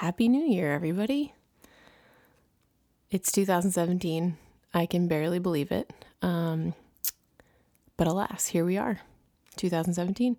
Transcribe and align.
Happy 0.00 0.28
New 0.28 0.44
Year, 0.44 0.74
everybody. 0.74 1.32
It's 3.10 3.32
2017. 3.32 4.36
I 4.74 4.84
can 4.84 5.08
barely 5.08 5.38
believe 5.38 5.72
it. 5.72 5.90
Um, 6.20 6.74
but 7.96 8.06
alas, 8.06 8.48
here 8.48 8.66
we 8.66 8.76
are, 8.76 9.00
2017. 9.56 10.36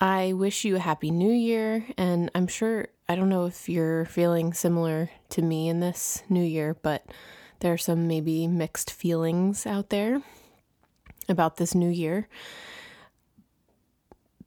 I 0.00 0.32
wish 0.32 0.64
you 0.64 0.76
a 0.76 0.78
happy 0.78 1.10
new 1.10 1.32
year, 1.32 1.84
and 1.98 2.30
I'm 2.32 2.46
sure, 2.46 2.86
I 3.08 3.16
don't 3.16 3.30
know 3.30 3.46
if 3.46 3.68
you're 3.68 4.04
feeling 4.04 4.52
similar 4.52 5.10
to 5.30 5.42
me 5.42 5.68
in 5.68 5.80
this 5.80 6.22
new 6.28 6.44
year, 6.44 6.76
but 6.82 7.04
there 7.58 7.72
are 7.72 7.78
some 7.78 8.06
maybe 8.06 8.46
mixed 8.46 8.92
feelings 8.92 9.66
out 9.66 9.90
there 9.90 10.22
about 11.28 11.56
this 11.56 11.74
new 11.74 11.90
year. 11.90 12.28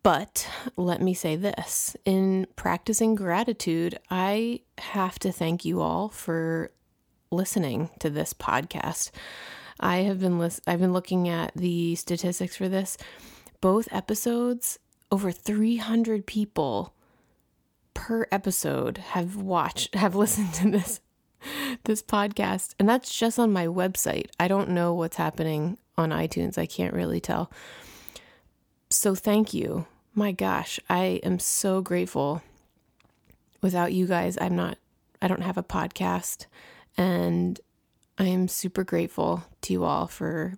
But 0.03 0.49
let 0.75 1.01
me 1.01 1.13
say 1.13 1.37
this 1.37 1.95
in 2.03 2.45
practicing 2.57 3.15
gratitude, 3.15 3.97
I 4.11 4.59
have 4.77 5.17
to 5.19 5.31
thank 5.31 5.63
you 5.63 5.79
all 5.81 6.09
for 6.09 6.71
listening 7.31 7.89
to 7.99 8.09
this 8.09 8.33
podcast. 8.33 9.11
I 9.79 9.97
have 9.97 10.19
been 10.19 10.37
lis- 10.37 10.61
I've 10.67 10.81
been 10.81 10.91
looking 10.91 11.29
at 11.29 11.53
the 11.55 11.95
statistics 11.95 12.57
for 12.57 12.67
this. 12.67 12.97
Both 13.61 13.87
episodes, 13.91 14.77
over 15.09 15.31
300 15.31 16.25
people 16.25 16.93
per 17.93 18.27
episode 18.29 18.97
have 18.97 19.37
watched 19.37 19.95
have 19.95 20.15
listened 20.23 20.53
to 20.55 20.69
this 20.69 20.99
this 21.85 22.01
podcast 22.01 22.73
and 22.79 22.87
that's 22.87 23.17
just 23.17 23.39
on 23.39 23.53
my 23.53 23.67
website. 23.67 24.27
I 24.37 24.49
don't 24.49 24.69
know 24.69 24.93
what's 24.93 25.15
happening 25.15 25.77
on 25.97 26.09
iTunes. 26.09 26.57
I 26.57 26.65
can't 26.65 26.93
really 26.93 27.21
tell. 27.21 27.49
So 28.89 29.15
thank 29.15 29.53
you. 29.53 29.85
My 30.15 30.31
gosh, 30.31 30.79
I 30.89 31.21
am 31.23 31.39
so 31.39 31.81
grateful. 31.81 32.43
Without 33.61 33.93
you 33.93 34.05
guys, 34.05 34.37
I'm 34.39 34.55
not 34.55 34.77
I 35.21 35.27
don't 35.27 35.41
have 35.41 35.57
a 35.57 35.63
podcast 35.63 36.47
and 36.97 37.59
I 38.17 38.25
am 38.25 38.47
super 38.47 38.83
grateful 38.83 39.45
to 39.61 39.73
you 39.73 39.85
all 39.85 40.07
for 40.07 40.55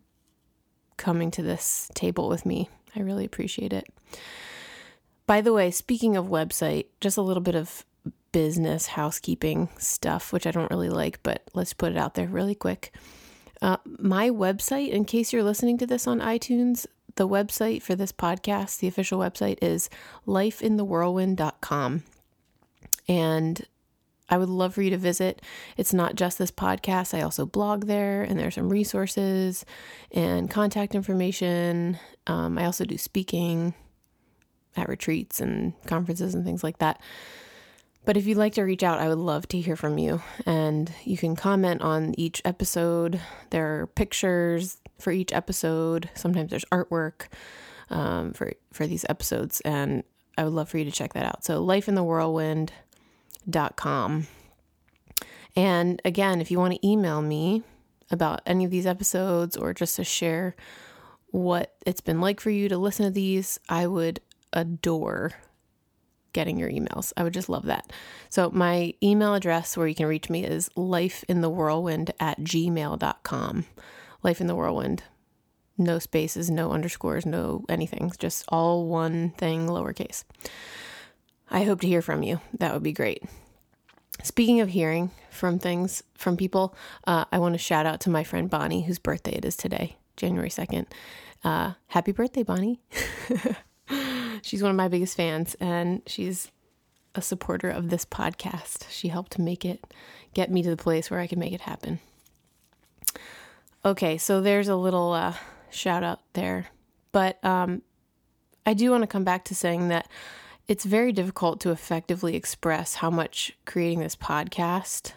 coming 0.97 1.31
to 1.31 1.43
this 1.43 1.89
table 1.93 2.27
with 2.27 2.45
me. 2.45 2.69
I 2.95 3.01
really 3.01 3.25
appreciate 3.25 3.73
it. 3.73 3.85
By 5.27 5.41
the 5.41 5.53
way, 5.53 5.71
speaking 5.71 6.17
of 6.17 6.25
website, 6.25 6.87
just 6.99 7.17
a 7.17 7.21
little 7.21 7.43
bit 7.43 7.55
of 7.55 7.85
business 8.31 8.87
housekeeping 8.87 9.69
stuff, 9.77 10.33
which 10.33 10.45
I 10.45 10.51
don't 10.51 10.71
really 10.71 10.89
like, 10.89 11.23
but 11.23 11.43
let's 11.53 11.73
put 11.73 11.91
it 11.91 11.97
out 11.97 12.15
there 12.15 12.27
really 12.27 12.55
quick. 12.55 12.93
Uh, 13.61 13.77
my 13.85 14.29
website, 14.29 14.89
in 14.89 15.05
case 15.05 15.31
you're 15.31 15.43
listening 15.43 15.77
to 15.77 15.87
this 15.87 16.07
on 16.07 16.19
iTunes, 16.19 16.85
the 17.15 17.27
website 17.27 17.81
for 17.81 17.95
this 17.95 18.11
podcast, 18.11 18.79
the 18.79 18.87
official 18.87 19.19
website 19.19 19.57
is 19.61 19.89
lifeinthewhirlwind.com. 20.27 22.03
And 23.07 23.65
I 24.27 24.37
would 24.37 24.49
love 24.49 24.73
for 24.73 24.81
you 24.81 24.89
to 24.89 24.97
visit. 24.97 25.41
It's 25.77 25.93
not 25.93 26.15
just 26.15 26.37
this 26.37 26.51
podcast. 26.51 27.13
I 27.13 27.21
also 27.21 27.45
blog 27.45 27.85
there, 27.85 28.23
and 28.23 28.39
there's 28.39 28.55
some 28.55 28.69
resources 28.69 29.65
and 30.11 30.49
contact 30.49 30.95
information. 30.95 31.99
Um, 32.25 32.57
I 32.57 32.65
also 32.65 32.85
do 32.85 32.97
speaking 32.97 33.75
at 34.75 34.89
retreats 34.89 35.39
and 35.39 35.73
conferences 35.85 36.33
and 36.33 36.43
things 36.43 36.63
like 36.63 36.79
that. 36.79 36.99
But 38.05 38.17
if 38.17 38.27
you'd 38.27 38.37
like 38.37 38.53
to 38.53 38.63
reach 38.63 38.83
out, 38.83 38.99
I 38.99 39.09
would 39.09 39.17
love 39.17 39.47
to 39.49 39.59
hear 39.59 39.75
from 39.75 39.97
you. 39.97 40.21
And 40.45 40.91
you 41.03 41.17
can 41.17 41.35
comment 41.35 41.81
on 41.81 42.13
each 42.17 42.41
episode. 42.45 43.19
There 43.49 43.81
are 43.81 43.87
pictures 43.87 44.77
for 44.99 45.11
each 45.11 45.33
episode. 45.33 46.09
Sometimes 46.13 46.51
there's 46.51 46.65
artwork 46.65 47.27
um, 47.89 48.33
for 48.33 48.53
for 48.71 48.87
these 48.87 49.05
episodes, 49.09 49.61
and 49.61 50.03
I 50.37 50.43
would 50.43 50.53
love 50.53 50.69
for 50.69 50.77
you 50.77 50.85
to 50.85 50.91
check 50.91 51.13
that 51.13 51.25
out. 51.25 51.43
So, 51.43 51.61
Life 51.61 51.87
in 51.87 52.69
com. 53.75 54.27
And 55.55 56.01
again, 56.03 56.41
if 56.41 56.51
you 56.51 56.59
want 56.59 56.73
to 56.73 56.87
email 56.87 57.21
me 57.21 57.63
about 58.11 58.41
any 58.45 58.65
of 58.65 58.71
these 58.71 58.85
episodes 58.85 59.55
or 59.55 59.73
just 59.73 59.95
to 59.95 60.03
share 60.03 60.55
what 61.27 61.75
it's 61.85 62.01
been 62.01 62.21
like 62.21 62.39
for 62.39 62.49
you 62.49 62.69
to 62.69 62.77
listen 62.77 63.05
to 63.05 63.11
these, 63.11 63.59
I 63.69 63.87
would 63.87 64.19
adore 64.53 65.33
getting 66.35 66.59
your 66.59 66.69
emails. 66.69 67.13
I 67.17 67.23
would 67.23 67.33
just 67.33 67.49
love 67.49 67.65
that. 67.65 67.91
So, 68.29 68.51
my 68.51 68.93
email 69.01 69.33
address 69.33 69.75
where 69.75 69.87
you 69.87 69.95
can 69.95 70.05
reach 70.05 70.29
me 70.29 70.43
is 70.43 70.69
lifeinthewhirlwind 70.77 72.11
at 72.19 72.41
gmail.com. 72.41 73.65
Life 74.21 74.41
in 74.41 74.47
the 74.47 74.55
Whirlwind. 74.55 75.03
No 75.77 75.97
spaces, 75.97 76.51
no 76.51 76.71
underscores, 76.71 77.25
no 77.25 77.65
anything. 77.69 78.11
Just 78.19 78.45
all 78.49 78.85
one 78.85 79.31
thing, 79.31 79.67
lowercase. 79.67 80.23
I 81.49 81.63
hope 81.63 81.81
to 81.81 81.87
hear 81.87 82.01
from 82.01 82.21
you. 82.21 82.41
That 82.59 82.73
would 82.73 82.83
be 82.83 82.93
great. 82.93 83.23
Speaking 84.23 84.61
of 84.61 84.69
hearing 84.69 85.11
from 85.29 85.57
things 85.57 86.03
from 86.15 86.37
people, 86.37 86.75
uh, 87.07 87.25
I 87.31 87.39
want 87.39 87.53
to 87.53 87.59
shout 87.59 87.85
out 87.85 88.01
to 88.01 88.09
my 88.09 88.23
friend 88.23 88.49
Bonnie, 88.49 88.83
whose 88.83 88.99
birthday 88.99 89.35
it 89.35 89.45
is 89.45 89.55
today, 89.55 89.97
January 90.17 90.49
2nd. 90.49 90.85
Uh, 91.43 91.73
happy 91.87 92.11
birthday, 92.11 92.43
Bonnie. 92.43 92.81
she's 94.45 94.61
one 94.61 94.69
of 94.69 94.77
my 94.77 94.87
biggest 94.87 95.17
fans, 95.17 95.55
and 95.59 96.03
she's 96.05 96.51
a 97.15 97.21
supporter 97.21 97.69
of 97.69 97.89
this 97.89 98.05
podcast. 98.05 98.85
She 98.91 99.07
helped 99.07 99.39
make 99.39 99.65
it, 99.65 99.83
get 100.35 100.51
me 100.51 100.61
to 100.61 100.69
the 100.69 100.77
place 100.77 101.09
where 101.09 101.19
I 101.19 101.25
can 101.25 101.39
make 101.39 101.51
it 101.53 101.61
happen. 101.61 101.99
Okay, 103.83 104.19
so 104.19 104.41
there's 104.41 104.67
a 104.67 104.75
little 104.75 105.13
uh, 105.13 105.33
shout 105.71 106.03
out 106.03 106.19
there. 106.33 106.67
But 107.11 107.43
um, 107.43 107.81
I 108.67 108.75
do 108.75 108.91
want 108.91 109.01
to 109.01 109.07
come 109.07 109.23
back 109.23 109.45
to 109.45 109.55
saying 109.55 109.87
that 109.87 110.07
it's 110.67 110.85
very 110.85 111.11
difficult 111.11 111.59
to 111.61 111.71
effectively 111.71 112.35
express 112.35 112.95
how 112.95 113.09
much 113.09 113.57
creating 113.65 114.01
this 114.01 114.15
podcast 114.15 115.13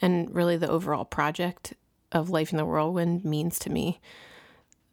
and 0.00 0.32
really 0.32 0.56
the 0.56 0.70
overall 0.70 1.04
project 1.04 1.74
of 2.12 2.30
Life 2.30 2.52
in 2.52 2.58
the 2.58 2.64
Whirlwind 2.64 3.24
means 3.24 3.58
to 3.60 3.70
me. 3.70 4.00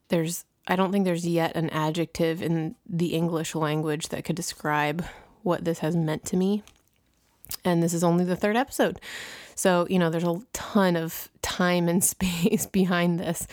There's 0.08 0.46
I 0.68 0.76
don't 0.76 0.92
think 0.92 1.06
there's 1.06 1.26
yet 1.26 1.56
an 1.56 1.70
adjective 1.70 2.42
in 2.42 2.76
the 2.88 3.14
English 3.14 3.56
language 3.56 4.10
that 4.10 4.26
could 4.26 4.36
describe 4.36 5.06
what 5.42 5.64
this 5.64 5.80
has 5.80 5.96
meant 5.96 6.26
to 6.26 6.38
me. 6.38 6.64
And 7.64 7.82
this 7.82 7.94
is 7.94 8.04
only 8.04 8.26
the 8.26 8.36
third 8.36 8.58
episode. 8.58 9.00
So, 9.56 9.88
you 9.90 9.98
know, 9.98 10.10
there's 10.10 10.26
a 10.26 10.42
ton 10.52 10.98
of 10.98 11.30
time 11.42 11.88
and 11.88 12.04
space 12.04 12.66
behind 12.66 13.20
this 13.20 13.48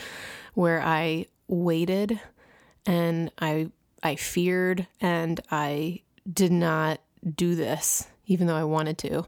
where 0.53 0.81
I 0.81 1.27
waited 1.47 2.19
and 2.85 3.31
I 3.39 3.71
I 4.03 4.15
feared 4.15 4.85
and 5.01 5.39
I 5.49 6.01
did 6.31 6.51
not 6.51 6.99
do 7.35 7.55
this, 7.55 8.07
even 8.27 8.45
though 8.45 8.55
I 8.55 8.63
wanted 8.63 8.97
to. 8.99 9.25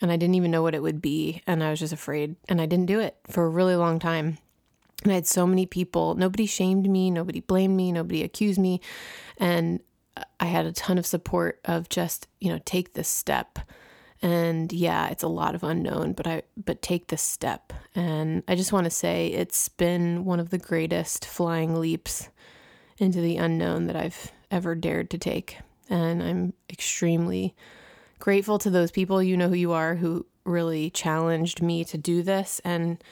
And 0.00 0.10
I 0.10 0.16
didn't 0.16 0.34
even 0.34 0.50
know 0.50 0.62
what 0.62 0.74
it 0.74 0.82
would 0.82 1.00
be. 1.00 1.42
And 1.46 1.62
I 1.62 1.70
was 1.70 1.78
just 1.78 1.92
afraid. 1.92 2.34
And 2.48 2.60
I 2.60 2.66
didn't 2.66 2.86
do 2.86 2.98
it 3.00 3.16
for 3.28 3.44
a 3.44 3.48
really 3.48 3.76
long 3.76 3.98
time. 3.98 4.38
And 5.02 5.12
I 5.12 5.14
had 5.14 5.26
so 5.26 5.46
many 5.46 5.66
people, 5.66 6.14
nobody 6.14 6.46
shamed 6.46 6.88
me, 6.88 7.10
nobody 7.10 7.40
blamed 7.40 7.76
me, 7.76 7.92
nobody 7.92 8.22
accused 8.22 8.58
me. 8.58 8.80
And 9.38 9.80
I 10.38 10.46
had 10.46 10.66
a 10.66 10.72
ton 10.72 10.98
of 10.98 11.06
support 11.06 11.60
of 11.64 11.88
just, 11.88 12.26
you 12.40 12.52
know, 12.52 12.60
take 12.64 12.92
this 12.92 13.08
step. 13.08 13.58
And 14.22 14.70
yeah, 14.72 15.08
it's 15.08 15.22
a 15.22 15.28
lot 15.28 15.54
of 15.54 15.64
unknown, 15.64 16.12
but 16.12 16.26
I 16.26 16.42
but 16.56 16.82
take 16.82 17.06
this 17.06 17.22
step. 17.22 17.72
And 17.94 18.42
I 18.46 18.54
just 18.54 18.72
want 18.72 18.84
to 18.84 18.90
say 18.90 19.28
it's 19.28 19.68
been 19.70 20.26
one 20.26 20.40
of 20.40 20.50
the 20.50 20.58
greatest 20.58 21.24
flying 21.24 21.80
leaps 21.80 22.28
into 22.98 23.22
the 23.22 23.38
unknown 23.38 23.86
that 23.86 23.96
I've 23.96 24.32
ever 24.50 24.74
dared 24.74 25.08
to 25.10 25.18
take. 25.18 25.58
And 25.88 26.22
I'm 26.22 26.52
extremely 26.68 27.54
grateful 28.18 28.58
to 28.58 28.68
those 28.68 28.90
people, 28.90 29.22
you 29.22 29.38
know 29.38 29.48
who 29.48 29.54
you 29.54 29.72
are, 29.72 29.94
who 29.94 30.26
really 30.44 30.90
challenged 30.90 31.62
me 31.62 31.84
to 31.84 31.96
do 31.96 32.22
this 32.22 32.60
and 32.64 33.02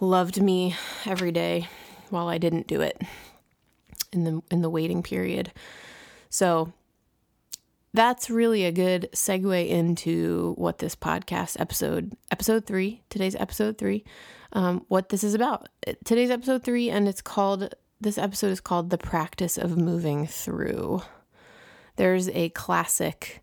loved 0.00 0.40
me 0.40 0.74
every 1.04 1.32
day 1.32 1.68
while 2.10 2.28
I 2.28 2.38
didn't 2.38 2.66
do 2.66 2.80
it 2.80 3.00
in 4.12 4.24
the 4.24 4.42
in 4.50 4.62
the 4.62 4.70
waiting 4.70 5.02
period. 5.02 5.52
So 6.28 6.72
that's 7.94 8.28
really 8.28 8.64
a 8.64 8.72
good 8.72 9.08
segue 9.14 9.68
into 9.68 10.54
what 10.58 10.78
this 10.78 10.94
podcast 10.94 11.58
episode, 11.58 12.12
episode 12.30 12.66
three, 12.66 13.02
today's 13.08 13.34
episode 13.36 13.78
three, 13.78 14.04
um, 14.52 14.84
what 14.88 15.08
this 15.08 15.24
is 15.24 15.32
about. 15.32 15.70
Today's 16.04 16.30
episode 16.30 16.62
three, 16.62 16.90
and 16.90 17.08
it's 17.08 17.22
called, 17.22 17.74
this 17.98 18.18
episode 18.18 18.50
is 18.50 18.60
called 18.60 18.90
The 18.90 18.98
Practice 18.98 19.56
of 19.56 19.78
Moving 19.78 20.26
Through. 20.26 21.00
There's 21.96 22.28
a 22.28 22.50
classic, 22.50 23.40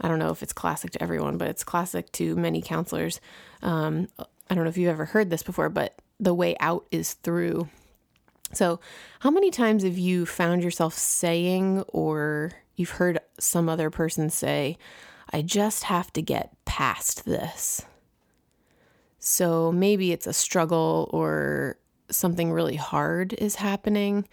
I 0.00 0.06
don't 0.06 0.20
know 0.20 0.30
if 0.30 0.40
it's 0.40 0.52
classic 0.52 0.92
to 0.92 1.02
everyone, 1.02 1.36
but 1.36 1.48
it's 1.48 1.64
classic 1.64 2.12
to 2.12 2.36
many 2.36 2.62
counselors. 2.62 3.20
Um, 3.60 4.06
I 4.48 4.54
don't 4.54 4.64
know 4.64 4.70
if 4.70 4.76
you've 4.76 4.90
ever 4.90 5.06
heard 5.06 5.30
this 5.30 5.42
before, 5.42 5.68
but 5.68 6.00
the 6.20 6.34
way 6.34 6.56
out 6.60 6.86
is 6.90 7.14
through. 7.14 7.68
So, 8.52 8.80
how 9.20 9.30
many 9.30 9.50
times 9.50 9.82
have 9.82 9.98
you 9.98 10.24
found 10.24 10.62
yourself 10.62 10.94
saying, 10.94 11.82
or 11.88 12.52
you've 12.76 12.90
heard 12.90 13.18
some 13.40 13.68
other 13.68 13.90
person 13.90 14.30
say, 14.30 14.78
I 15.32 15.42
just 15.42 15.84
have 15.84 16.12
to 16.12 16.22
get 16.22 16.52
past 16.64 17.24
this? 17.24 17.84
So, 19.18 19.72
maybe 19.72 20.12
it's 20.12 20.28
a 20.28 20.32
struggle 20.32 21.10
or 21.12 21.78
something 22.08 22.52
really 22.52 22.76
hard 22.76 23.32
is 23.32 23.56
happening, 23.56 24.28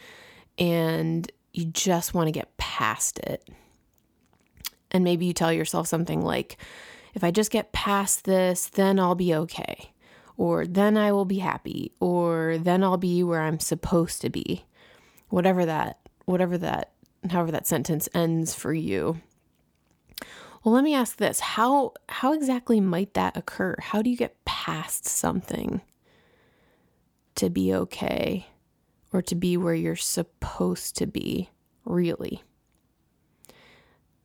and 0.59 1.29
you 1.53 1.65
just 1.65 2.13
want 2.13 2.27
to 2.27 2.31
get 2.31 2.55
past 2.57 3.17
it. 3.19 3.47
And 4.91 5.03
maybe 5.03 5.25
you 5.25 5.33
tell 5.33 5.51
yourself 5.51 5.87
something 5.87 6.21
like, 6.21 6.57
if 7.15 7.23
I 7.23 7.31
just 7.31 7.51
get 7.51 7.71
past 7.71 8.25
this, 8.25 8.67
then 8.67 8.99
I'll 8.99 9.15
be 9.15 9.33
okay. 9.33 9.92
Or 10.37 10.65
then 10.65 10.97
I 10.97 11.11
will 11.11 11.25
be 11.25 11.39
happy. 11.39 11.91
Or 11.99 12.57
then 12.57 12.83
I'll 12.83 12.97
be 12.97 13.23
where 13.23 13.41
I'm 13.41 13.59
supposed 13.59 14.21
to 14.21 14.29
be. 14.29 14.65
Whatever 15.29 15.65
that, 15.65 15.99
whatever 16.25 16.57
that, 16.57 16.91
however 17.29 17.51
that 17.51 17.67
sentence 17.67 18.09
ends 18.13 18.53
for 18.53 18.73
you. 18.73 19.21
Well, 20.63 20.73
let 20.73 20.83
me 20.83 20.93
ask 20.95 21.17
this. 21.17 21.39
How 21.41 21.93
how 22.07 22.33
exactly 22.33 22.79
might 22.79 23.13
that 23.15 23.35
occur? 23.35 23.75
How 23.79 24.01
do 24.01 24.09
you 24.09 24.15
get 24.15 24.43
past 24.45 25.05
something 25.05 25.81
to 27.35 27.49
be 27.49 27.73
okay 27.73 28.47
or 29.11 29.21
to 29.23 29.35
be 29.35 29.57
where 29.57 29.73
you're 29.73 29.95
supposed 29.95 30.95
to 30.97 31.05
be, 31.05 31.49
really? 31.83 32.43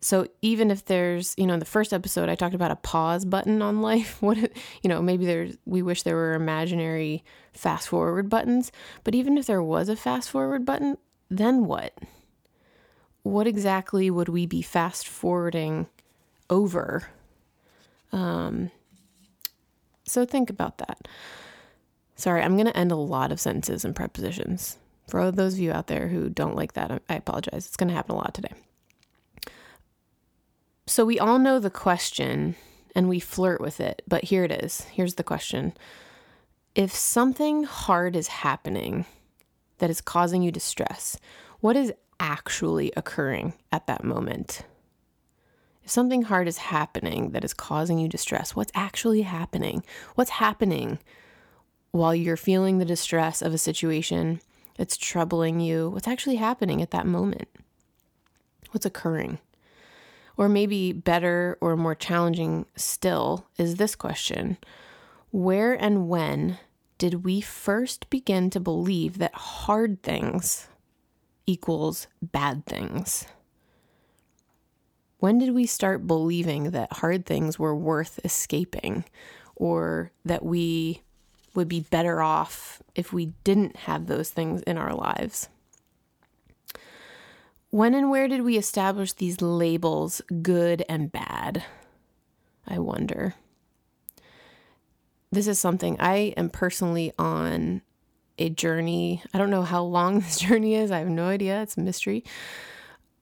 So 0.01 0.29
even 0.43 0.71
if 0.71 0.85
there's, 0.85 1.35
you 1.37 1.47
know, 1.47 1.55
in 1.55 1.61
the 1.61 1.67
first 1.67 1.93
episode 1.93 2.29
I 2.29 2.35
talked 2.35 2.55
about 2.55 2.71
a 2.71 2.77
pause 2.77 3.25
button 3.25 3.63
on 3.63 3.83
life, 3.83 4.17
what 4.23 4.39
you 4.39 4.89
know, 4.89 5.03
maybe 5.03 5.27
there's 5.27 5.57
we 5.65 5.83
wish 5.83 6.03
there 6.03 6.17
were 6.17 6.35
imaginary 6.35 7.25
fast 7.53 7.89
forward 7.89 8.29
buttons, 8.29 8.71
but 9.05 9.15
even 9.15 9.37
if 9.37 9.47
there 9.47 9.63
was 9.63 9.89
a 9.89 9.97
fast 9.97 10.31
forward 10.31 10.65
button, 10.65 10.97
then 11.29 11.65
what? 11.65 11.97
What 13.23 13.47
exactly 13.47 14.11
would 14.11 14.29
we 14.29 14.47
be 14.47 14.63
fast 14.63 15.09
forwarding 15.09 15.87
over? 16.49 17.09
Um 18.13 18.71
so 20.05 20.25
think 20.25 20.49
about 20.49 20.79
that. 20.79 21.07
Sorry, 22.17 22.43
I'm 22.43 22.57
going 22.57 22.67
to 22.67 22.77
end 22.77 22.91
a 22.91 22.97
lot 22.97 23.31
of 23.31 23.39
sentences 23.39 23.85
and 23.85 23.95
prepositions. 23.95 24.77
For 25.07 25.31
those 25.31 25.55
of 25.55 25.61
you 25.61 25.71
out 25.71 25.87
there 25.87 26.09
who 26.09 26.29
don't 26.29 26.57
like 26.57 26.73
that, 26.73 27.03
I 27.09 27.15
apologize. 27.15 27.67
It's 27.67 27.77
going 27.77 27.89
to 27.89 27.95
happen 27.95 28.17
a 28.17 28.19
lot 28.19 28.35
today. 28.35 28.53
So 30.89 31.05
we 31.05 31.19
all 31.19 31.39
know 31.39 31.59
the 31.59 31.69
question 31.69 32.55
and 32.95 33.11
we 33.11 33.21
flirt 33.21 33.61
with 33.61 33.79
it, 33.79 34.01
but 34.09 34.25
here 34.25 34.45
it 34.45 34.51
is. 34.51 34.87
Here's 34.91 35.17
the 35.17 35.23
question 35.23 35.75
If 36.75 36.95
something 36.95 37.65
hard 37.65 38.17
is 38.17 38.29
happening 38.29 39.05
that 39.79 39.91
is 39.91 40.01
causing 40.01 40.41
you 40.43 40.51
distress, 40.51 41.19
what 41.61 41.77
is 41.77 41.93
actually 42.19 42.91
occurring 42.97 43.53
at 43.71 43.87
that 43.87 44.03
moment? 44.03 44.63
If 45.85 45.91
something 45.91 46.23
hard 46.23 46.49
is 46.49 46.57
happening 46.57 47.33
that 47.33 47.45
is 47.45 47.53
causing 47.53 47.99
you 47.99 48.09
distress, 48.09 48.57
what's 48.57 48.73
actually 48.75 49.23
happening? 49.23 49.85
What's 50.15 50.31
happening 50.31 51.01
while 51.91 52.15
you're 52.15 52.39
feeling 52.39 52.79
the 52.79 52.87
distress 52.87 53.43
of 53.43 53.53
a 53.53 53.59
situation 53.59 54.41
that's 54.79 54.97
troubling 54.97 55.61
you? 55.61 55.91
What's 55.91 56.09
actually 56.09 56.37
happening 56.37 56.81
at 56.81 56.93
that 56.93 57.07
moment? 57.07 57.49
What's 58.71 58.87
occurring? 58.87 59.39
Or 60.39 60.49
maybe 60.49 60.93
better 60.93 61.59
or 61.61 61.77
more 61.77 61.97
challenging 61.97 62.65
still 62.77 63.47
is 63.59 63.75
this 63.75 63.95
question 63.95 64.57
Where 65.31 65.75
and 65.75 66.09
when 66.09 66.59
did 66.97 67.25
we 67.25 67.41
first 67.41 68.09
begin 68.09 68.49
to 68.51 68.61
believe 68.61 69.19
that 69.19 69.35
hard 69.35 70.03
things 70.03 70.69
equals 71.45 72.07
bad 72.23 72.65
things? 72.67 73.27
When 75.19 75.39
did 75.39 75.53
we 75.53 75.67
start 75.67 76.07
believing 76.07 76.71
that 76.71 76.93
hard 76.93 77.27
things 77.27 77.59
were 77.59 77.75
worth 77.75 78.21
escaping 78.25 79.05
or 79.57 80.13
that 80.25 80.45
we 80.45 81.03
would 81.55 81.69
be 81.69 81.81
better 81.81 82.23
off 82.23 82.81
if 82.95 83.13
we 83.13 83.33
didn't 83.43 83.75
have 83.75 84.07
those 84.07 84.31
things 84.31 84.63
in 84.63 84.79
our 84.79 84.95
lives? 84.95 85.49
When 87.71 87.95
and 87.95 88.11
where 88.11 88.29
did 88.29 88.43
we 88.43 88.57
establish 88.57 89.13
these 89.13 89.43
labels, 89.43 90.23
good 90.43 90.85
and 90.89 91.13
bad? 91.13 91.65
I 92.67 92.79
wonder. 92.79 93.35
This 95.31 95.47
is 95.47 95.59
something 95.59 96.01
I 96.01 96.33
am 96.37 96.49
personally 96.49 97.13
on 97.19 97.83
a 98.39 98.49
journey. 98.49 99.23
I 99.35 99.39
don't 99.39 99.51
know 99.51 99.63
how 99.63 99.83
long 99.83 100.21
this 100.21 100.39
journey 100.39 100.77
is. 100.77 100.91
I 100.91 101.01
have 101.01 101.09
no 101.09 101.27
idea. 101.27 101.63
It's 101.63 101.77
a 101.77 101.81
mystery. 101.81 102.25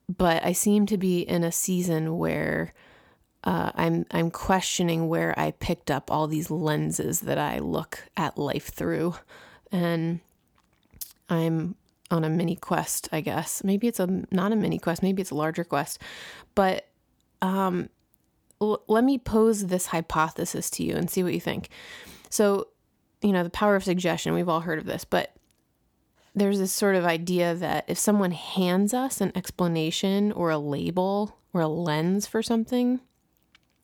But 0.08 0.44
I 0.44 0.52
seem 0.52 0.87
to 0.87 0.96
be 0.96 1.20
in 1.20 1.43
a 1.43 1.50
season 1.50 2.16
where 2.16 2.72
uh, 3.43 3.72
I'm 3.75 4.06
I'm 4.10 4.31
questioning 4.31 5.08
where 5.08 5.37
I 5.38 5.52
picked 5.52 5.90
up 5.90 6.10
all 6.10 6.26
these 6.26 6.50
lenses 6.50 7.20
that 7.20 7.38
I 7.38 7.58
look 7.58 8.04
at 8.16 8.38
life 8.38 8.69
through, 8.69 9.16
and 9.72 10.20
I'm 11.28 11.76
on 12.11 12.25
a 12.25 12.31
mini 12.31 12.56
quest, 12.56 13.08
I 13.12 13.20
guess. 13.20 13.64
Maybe 13.64 13.88
it's 13.88 14.00
a 14.00 14.06
not 14.31 14.53
a 14.53 14.56
mini 14.56 14.79
quest, 14.79 15.03
maybe 15.03 15.23
it's 15.23 15.31
a 15.31 15.37
larger 15.37 15.64
quest. 15.64 16.00
But 16.55 16.87
um, 17.43 17.88
l- 18.61 18.82
let 18.88 19.05
me 19.05 19.19
pose 19.19 19.67
this 19.67 19.87
hypothesis 19.87 20.70
to 20.70 20.85
you 20.85 20.94
and 20.94 21.11
see 21.11 21.23
what 21.23 21.35
you 21.35 21.41
think. 21.41 21.69
So, 22.31 22.69
you 23.23 23.32
know, 23.32 23.43
the 23.43 23.50
power 23.50 23.76
of 23.76 23.85
suggestion, 23.85 24.35
we've 24.35 24.49
all 24.49 24.61
heard 24.61 24.79
of 24.79 24.87
this, 24.87 25.05
but 25.05 25.35
there's 26.35 26.58
this 26.58 26.73
sort 26.73 26.97
of 26.97 27.05
idea 27.05 27.55
that 27.55 27.85
if 27.88 27.99
someone 27.99 28.31
hands 28.31 28.93
us 28.93 29.20
an 29.20 29.32
explanation 29.35 30.32
or 30.32 30.50
a 30.50 30.58
label 30.58 31.38
or 31.53 31.62
a 31.62 31.69
lens 31.69 32.26
for 32.26 32.43
something, 32.43 33.00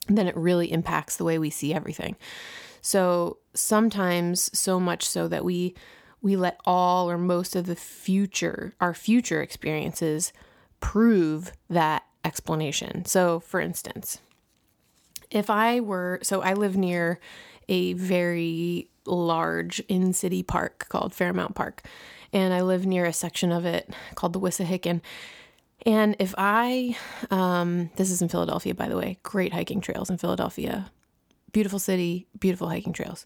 then 0.07 0.27
it 0.27 0.37
really 0.37 0.71
impacts 0.71 1.17
the 1.17 1.23
way 1.23 1.39
we 1.39 1.49
see 1.49 1.73
everything. 1.73 2.15
So 2.81 3.37
sometimes, 3.55 4.55
so 4.57 4.79
much 4.79 5.07
so 5.07 5.27
that 5.29 5.43
we 5.43 5.73
we 6.23 6.37
let 6.37 6.59
all 6.65 7.09
or 7.09 7.17
most 7.17 7.55
of 7.55 7.67
the 7.67 7.75
future, 7.75 8.73
our 8.79 8.93
future 8.93 9.41
experiences, 9.41 10.33
prove 10.79 11.51
that 11.69 12.03
explanation. 12.25 13.05
So, 13.05 13.41
for 13.41 13.59
instance, 13.59 14.19
if 15.29 15.49
I 15.49 15.81
were, 15.81 16.19
so 16.23 16.41
I 16.41 16.53
live 16.53 16.77
near 16.77 17.19
a 17.67 17.93
very 17.93 18.89
large 19.05 19.81
in 19.81 20.13
city 20.13 20.43
park 20.43 20.87
called 20.89 21.13
Fairmount 21.13 21.55
Park, 21.55 21.85
and 22.31 22.53
I 22.53 22.61
live 22.61 22.85
near 22.85 23.05
a 23.05 23.13
section 23.13 23.51
of 23.51 23.65
it 23.65 23.93
called 24.15 24.33
the 24.33 24.39
Wissahickon. 24.39 25.01
And 25.85 26.15
if 26.19 26.33
I, 26.37 26.95
um, 27.31 27.91
this 27.97 28.09
is 28.09 28.21
in 28.21 28.29
Philadelphia, 28.29 28.73
by 28.73 28.87
the 28.87 28.95
way, 28.97 29.19
great 29.23 29.53
hiking 29.53 29.81
trails 29.81 30.09
in 30.09 30.17
Philadelphia. 30.17 30.89
Beautiful 31.51 31.79
city, 31.79 32.27
beautiful 32.39 32.69
hiking 32.69 32.93
trails. 32.93 33.25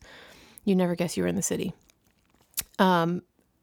You 0.64 0.76
never 0.76 0.96
guess 0.96 1.16
you 1.16 1.24
were 1.24 1.30
in 1.30 1.36
the 1.36 1.44
city. 1.44 1.74
Um, 2.80 3.22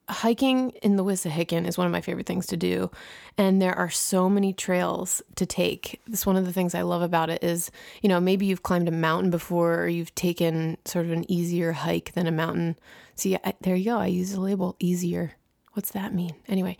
hiking 0.08 0.70
in 0.82 0.96
the 0.96 1.04
Wissahickon 1.04 1.66
is 1.66 1.78
one 1.78 1.86
of 1.86 1.92
my 1.92 2.00
favorite 2.00 2.26
things 2.26 2.46
to 2.48 2.56
do, 2.56 2.90
and 3.38 3.60
there 3.60 3.76
are 3.76 3.90
so 3.90 4.28
many 4.28 4.52
trails 4.52 5.22
to 5.36 5.46
take. 5.46 6.00
This 6.06 6.26
one 6.26 6.36
of 6.36 6.44
the 6.44 6.52
things 6.52 6.74
I 6.74 6.82
love 6.82 7.02
about 7.02 7.30
it 7.30 7.42
is, 7.42 7.70
you 8.02 8.08
know, 8.08 8.20
maybe 8.20 8.46
you've 8.46 8.62
climbed 8.62 8.88
a 8.88 8.92
mountain 8.92 9.30
before, 9.30 9.80
or 9.80 9.88
you've 9.88 10.14
taken 10.14 10.76
sort 10.84 11.06
of 11.06 11.12
an 11.12 11.30
easier 11.30 11.72
hike 11.72 12.12
than 12.12 12.26
a 12.26 12.32
mountain. 12.32 12.76
See, 13.14 13.36
I, 13.36 13.54
there 13.60 13.76
you 13.76 13.86
go. 13.86 13.98
I 13.98 14.06
use 14.06 14.32
the 14.32 14.40
label 14.40 14.76
easier. 14.78 15.32
What's 15.72 15.92
that 15.92 16.14
mean? 16.14 16.34
Anyway, 16.48 16.76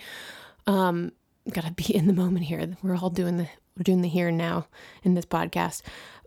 um, 0.67 1.13
gotta 1.51 1.73
be 1.73 1.95
in 1.95 2.07
the 2.07 2.13
moment 2.13 2.47
here. 2.47 2.77
We're 2.83 2.97
all 2.97 3.11
doing 3.11 3.39
the 3.39 3.49
we're 3.77 3.83
doing 3.83 4.03
the 4.03 4.09
here 4.09 4.29
and 4.29 4.39
now 4.39 4.69
in 5.03 5.15
this 5.15 5.27
podcast. 5.27 5.83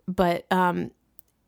But 0.06 0.50
um, 0.50 0.90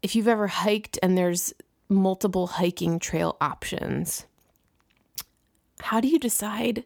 if 0.03 0.17
you've 0.17 0.29
ever 0.29 0.47
hiked 0.47 0.99
and 1.03 1.17
there's 1.17 1.53
multiple 1.91 2.47
hiking 2.47 2.99
trail 2.99 3.37
options 3.41 4.27
how 5.83 6.01
do 6.01 6.09
you 6.09 6.19
decide 6.19 6.85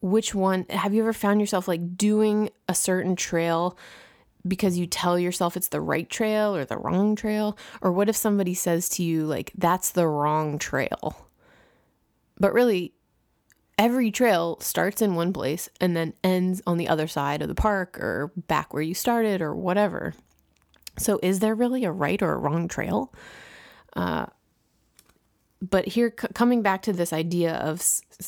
which 0.00 0.34
one? 0.34 0.66
Have 0.70 0.94
you 0.94 1.02
ever 1.02 1.12
found 1.12 1.40
yourself 1.40 1.66
like 1.66 1.96
doing 1.96 2.50
a 2.68 2.74
certain 2.74 3.16
trail 3.16 3.76
because 4.46 4.76
you 4.76 4.86
tell 4.86 5.18
yourself 5.18 5.56
it's 5.56 5.68
the 5.68 5.80
right 5.80 6.08
trail 6.08 6.54
or 6.54 6.64
the 6.64 6.76
wrong 6.76 7.16
trail? 7.16 7.56
Or 7.80 7.92
what 7.92 8.08
if 8.08 8.16
somebody 8.16 8.54
says 8.54 8.88
to 8.90 9.02
you, 9.02 9.24
like, 9.24 9.52
that's 9.56 9.90
the 9.90 10.06
wrong 10.06 10.58
trail? 10.58 11.28
But 12.38 12.52
really, 12.52 12.92
every 13.78 14.10
trail 14.10 14.58
starts 14.60 15.00
in 15.00 15.14
one 15.14 15.32
place 15.32 15.68
and 15.80 15.96
then 15.96 16.14
ends 16.22 16.60
on 16.66 16.76
the 16.76 16.88
other 16.88 17.06
side 17.06 17.42
of 17.42 17.48
the 17.48 17.54
park 17.54 17.98
or 17.98 18.32
back 18.36 18.74
where 18.74 18.82
you 18.82 18.94
started 18.94 19.40
or 19.40 19.54
whatever. 19.54 20.14
So, 20.98 21.18
is 21.22 21.40
there 21.40 21.54
really 21.54 21.84
a 21.84 21.90
right 21.90 22.20
or 22.22 22.32
a 22.32 22.38
wrong 22.38 22.68
trail? 22.68 23.12
Uh, 23.96 24.26
but 25.70 25.88
here 25.88 26.12
c- 26.18 26.28
coming 26.34 26.62
back 26.62 26.82
to 26.82 26.92
this 26.92 27.12
idea 27.12 27.54
of 27.54 27.82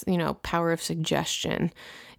you 0.06 0.18
know 0.18 0.34
power 0.42 0.72
of 0.72 0.82
suggestion 0.82 1.72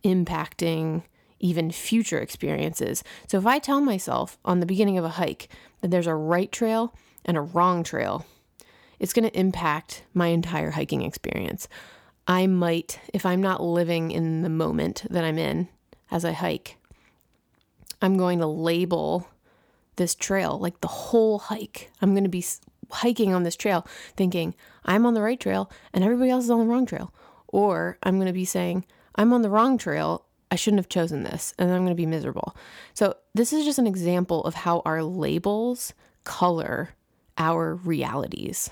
impacting 0.04 1.04
even 1.40 1.72
future 1.72 2.20
experiences. 2.20 3.04
So 3.28 3.38
if 3.38 3.46
i 3.46 3.60
tell 3.60 3.82
myself 3.82 4.38
on 4.46 4.60
the 4.60 4.66
beginning 4.66 4.98
of 4.98 5.06
a 5.06 5.10
hike 5.10 5.50
that 5.82 5.92
there's 5.92 6.08
a 6.08 6.16
right 6.16 6.52
trail 6.52 6.94
and 7.26 7.38
a 7.38 7.42
wrong 7.42 7.84
trail 7.84 8.26
it's 9.00 9.14
going 9.14 9.30
to 9.30 9.40
impact 9.40 10.04
my 10.16 10.28
entire 10.28 10.72
hiking 10.72 11.04
experience. 11.04 11.68
I 12.28 12.48
might 12.48 13.00
if 13.14 13.26
i'm 13.26 13.42
not 13.42 13.64
living 13.64 14.12
in 14.12 14.42
the 14.42 14.50
moment 14.50 15.06
that 15.10 15.24
i'm 15.24 15.38
in 15.38 15.70
as 16.12 16.26
i 16.26 16.32
hike 16.32 16.78
i'm 18.02 18.18
going 18.18 18.40
to 18.40 18.48
label 18.48 19.28
this 19.98 20.16
trail 20.16 20.58
like 20.58 20.80
the 20.82 20.88
whole 20.88 21.40
hike. 21.40 21.92
I'm 22.02 22.14
going 22.14 22.24
to 22.24 22.30
be 22.30 22.46
hiking 22.90 23.34
on 23.34 23.44
this 23.44 23.56
trail 23.56 23.86
thinking 24.16 24.56
I'm 24.86 25.06
on 25.06 25.14
the 25.14 25.22
right 25.22 25.40
trail 25.40 25.72
and 25.94 26.04
everybody 26.04 26.30
else 26.30 26.46
is 26.46 26.52
on 26.52 26.60
the 26.60 26.66
wrong 26.66 26.86
trail. 26.86 27.14
Or 27.48 27.98
I'm 28.04 28.16
going 28.16 28.28
to 28.28 28.34
be 28.34 28.46
saying 28.46 28.86
I'm 29.16 29.34
on 29.34 29.42
the 29.42 29.50
wrong 29.50 29.78
trail 29.78 30.26
I 30.50 30.56
shouldn't 30.56 30.80
have 30.80 30.90
chosen 30.90 31.24
this 31.24 31.54
and 31.58 31.72
I'm 31.72 31.82
going 31.84 31.90
to 31.90 31.96
be 31.96 32.06
miserable. 32.06 32.56
So, 32.94 33.16
this 33.34 33.52
is 33.52 33.66
just 33.66 33.80
an 33.80 33.88
example 33.88 34.44
of 34.46 34.54
how 34.54 34.82
our 34.86 35.04
labels 35.04 35.94
color 36.24 36.96
our 37.38 37.76
realities. 37.76 38.70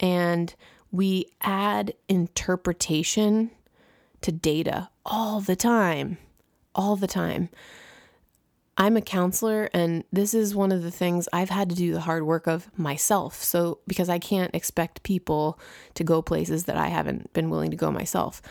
And 0.00 0.54
we 0.90 1.26
add 1.40 1.94
interpretation 2.08 3.50
to 4.20 4.32
data 4.32 4.88
all 5.04 5.40
the 5.40 5.56
time, 5.56 6.18
all 6.74 6.96
the 6.96 7.06
time. 7.06 7.48
I'm 8.76 8.96
a 8.96 9.02
counselor, 9.02 9.70
and 9.72 10.02
this 10.12 10.34
is 10.34 10.54
one 10.54 10.72
of 10.72 10.82
the 10.82 10.90
things 10.90 11.28
I've 11.32 11.50
had 11.50 11.68
to 11.70 11.76
do 11.76 11.92
the 11.92 12.00
hard 12.00 12.24
work 12.24 12.46
of 12.46 12.76
myself. 12.76 13.42
So, 13.42 13.78
because 13.86 14.08
I 14.08 14.18
can't 14.18 14.54
expect 14.54 15.04
people 15.04 15.58
to 15.94 16.02
go 16.02 16.22
places 16.22 16.64
that 16.64 16.76
I 16.76 16.88
haven't 16.88 17.32
been 17.32 17.50
willing 17.50 17.70
to 17.70 17.76
go 17.76 17.92
myself 17.92 18.42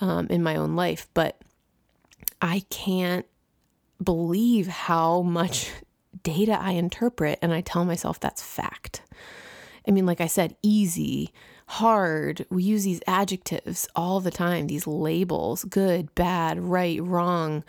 um, 0.00 0.28
in 0.28 0.42
my 0.42 0.54
own 0.54 0.76
life, 0.76 1.08
but 1.14 1.40
I 2.40 2.62
can't 2.70 3.26
believe 4.02 4.68
how 4.68 5.22
much 5.22 5.70
data 6.22 6.56
I 6.60 6.72
interpret, 6.72 7.38
and 7.42 7.52
I 7.52 7.60
tell 7.60 7.84
myself 7.84 8.20
that's 8.20 8.42
fact. 8.42 9.02
I 9.86 9.90
mean, 9.90 10.06
like 10.06 10.20
I 10.20 10.28
said, 10.28 10.54
easy, 10.62 11.32
hard. 11.66 12.46
We 12.50 12.62
use 12.62 12.84
these 12.84 13.00
adjectives 13.06 13.88
all 13.96 14.20
the 14.20 14.30
time, 14.30 14.66
these 14.66 14.86
labels 14.86 15.64
good, 15.64 16.14
bad, 16.14 16.60
right, 16.60 17.02
wrong, 17.02 17.64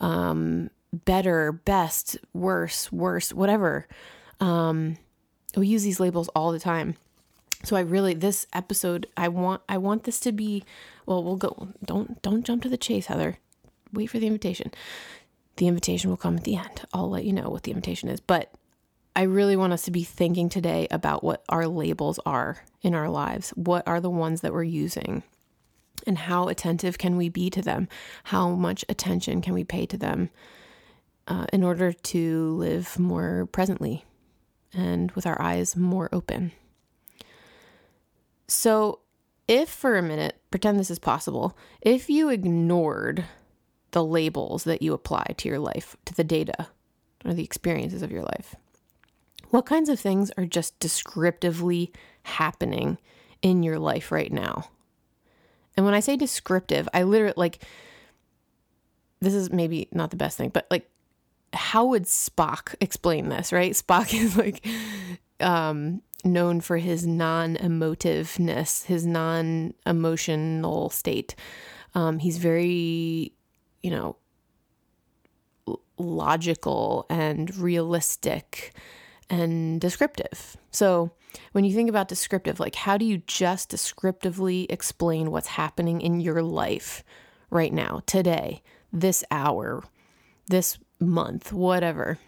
um, 0.00 0.70
better, 0.94 1.52
best, 1.52 2.16
worse, 2.32 2.90
worse, 2.92 3.32
whatever. 3.32 3.86
Um, 4.40 4.96
we 5.56 5.68
use 5.68 5.82
these 5.82 6.00
labels 6.00 6.28
all 6.34 6.52
the 6.52 6.58
time. 6.58 6.96
So 7.62 7.76
I 7.76 7.80
really 7.80 8.12
this 8.12 8.46
episode 8.52 9.06
I 9.16 9.28
want 9.28 9.62
I 9.68 9.78
want 9.78 10.04
this 10.04 10.20
to 10.20 10.32
be 10.32 10.64
well 11.06 11.24
we'll 11.24 11.36
go 11.36 11.68
don't 11.82 12.20
don't 12.20 12.44
jump 12.44 12.62
to 12.62 12.68
the 12.68 12.76
chase 12.76 13.06
Heather. 13.06 13.38
Wait 13.92 14.06
for 14.06 14.18
the 14.18 14.26
invitation. 14.26 14.70
The 15.56 15.68
invitation 15.68 16.10
will 16.10 16.16
come 16.16 16.36
at 16.36 16.44
the 16.44 16.56
end. 16.56 16.82
I'll 16.92 17.08
let 17.08 17.24
you 17.24 17.32
know 17.32 17.48
what 17.48 17.62
the 17.62 17.70
invitation 17.70 18.08
is, 18.08 18.20
but 18.20 18.52
I 19.16 19.22
really 19.22 19.56
want 19.56 19.72
us 19.72 19.82
to 19.82 19.92
be 19.92 20.02
thinking 20.02 20.48
today 20.48 20.88
about 20.90 21.22
what 21.22 21.44
our 21.48 21.68
labels 21.68 22.18
are 22.26 22.64
in 22.82 22.94
our 22.94 23.08
lives. 23.08 23.50
What 23.50 23.86
are 23.86 24.00
the 24.00 24.10
ones 24.10 24.40
that 24.40 24.52
we're 24.52 24.64
using? 24.64 25.22
And 26.06 26.18
how 26.18 26.48
attentive 26.48 26.98
can 26.98 27.16
we 27.16 27.28
be 27.28 27.48
to 27.50 27.62
them? 27.62 27.88
How 28.24 28.50
much 28.50 28.84
attention 28.88 29.40
can 29.40 29.54
we 29.54 29.62
pay 29.62 29.86
to 29.86 29.96
them 29.96 30.30
uh, 31.26 31.46
in 31.52 31.64
order 31.64 31.92
to 31.92 32.56
live 32.56 32.98
more 32.98 33.48
presently 33.52 34.04
and 34.72 35.10
with 35.12 35.26
our 35.26 35.40
eyes 35.40 35.76
more 35.76 36.08
open? 36.12 36.52
So, 38.46 39.00
if 39.46 39.68
for 39.68 39.96
a 39.96 40.02
minute, 40.02 40.40
pretend 40.50 40.78
this 40.78 40.90
is 40.90 40.98
possible, 40.98 41.56
if 41.82 42.08
you 42.08 42.30
ignored 42.30 43.24
the 43.90 44.04
labels 44.04 44.64
that 44.64 44.82
you 44.82 44.92
apply 44.92 45.34
to 45.36 45.48
your 45.48 45.58
life, 45.58 45.96
to 46.06 46.14
the 46.14 46.24
data 46.24 46.68
or 47.24 47.34
the 47.34 47.44
experiences 47.44 48.02
of 48.02 48.10
your 48.10 48.22
life, 48.22 48.54
what 49.50 49.66
kinds 49.66 49.88
of 49.88 50.00
things 50.00 50.30
are 50.36 50.46
just 50.46 50.78
descriptively 50.80 51.92
happening 52.24 52.98
in 53.42 53.62
your 53.62 53.78
life 53.78 54.10
right 54.10 54.32
now? 54.32 54.70
And 55.76 55.84
when 55.84 55.94
I 55.94 56.00
say 56.00 56.16
descriptive, 56.16 56.88
I 56.94 57.02
literally 57.02 57.34
like 57.36 57.62
this 59.20 59.34
is 59.34 59.50
maybe 59.50 59.88
not 59.92 60.10
the 60.10 60.16
best 60.16 60.36
thing, 60.36 60.50
but 60.50 60.66
like 60.70 60.88
how 61.54 61.86
would 61.86 62.04
Spock 62.04 62.74
explain 62.80 63.28
this, 63.28 63.52
right? 63.52 63.72
Spock 63.74 64.14
is 64.14 64.36
like 64.36 64.66
um 65.40 66.02
known 66.24 66.60
for 66.60 66.78
his 66.78 67.06
non-emotiveness, 67.06 68.86
his 68.86 69.06
non-emotional 69.06 70.88
state. 70.90 71.34
Um, 71.94 72.18
he's 72.18 72.38
very, 72.38 73.32
you 73.82 73.90
know, 73.90 74.16
logical 75.98 77.06
and 77.08 77.54
realistic 77.56 78.72
and 79.30 79.80
descriptive. 79.80 80.56
So, 80.70 81.12
when 81.52 81.64
you 81.64 81.74
think 81.74 81.88
about 81.88 82.08
descriptive, 82.08 82.60
like 82.60 82.76
how 82.76 82.96
do 82.96 83.04
you 83.04 83.18
just 83.26 83.68
descriptively 83.68 84.66
explain 84.70 85.32
what's 85.32 85.48
happening 85.48 86.00
in 86.00 86.20
your 86.20 86.42
life 86.42 87.02
right 87.50 87.72
now, 87.72 88.02
today, 88.06 88.62
this 88.92 89.24
hour, 89.30 89.82
this 90.46 90.78
month, 91.04 91.52
whatever? 91.52 92.18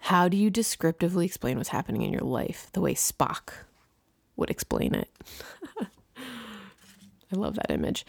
How 0.00 0.28
do 0.28 0.36
you 0.36 0.50
descriptively 0.50 1.26
explain 1.26 1.56
what's 1.56 1.70
happening 1.70 2.02
in 2.02 2.12
your 2.12 2.22
life 2.22 2.68
the 2.72 2.80
way 2.80 2.94
Spock 2.94 3.52
would 4.36 4.50
explain 4.50 4.94
it? 4.94 5.08
I 6.16 7.36
love 7.36 7.54
that 7.54 7.70
image. 7.70 8.04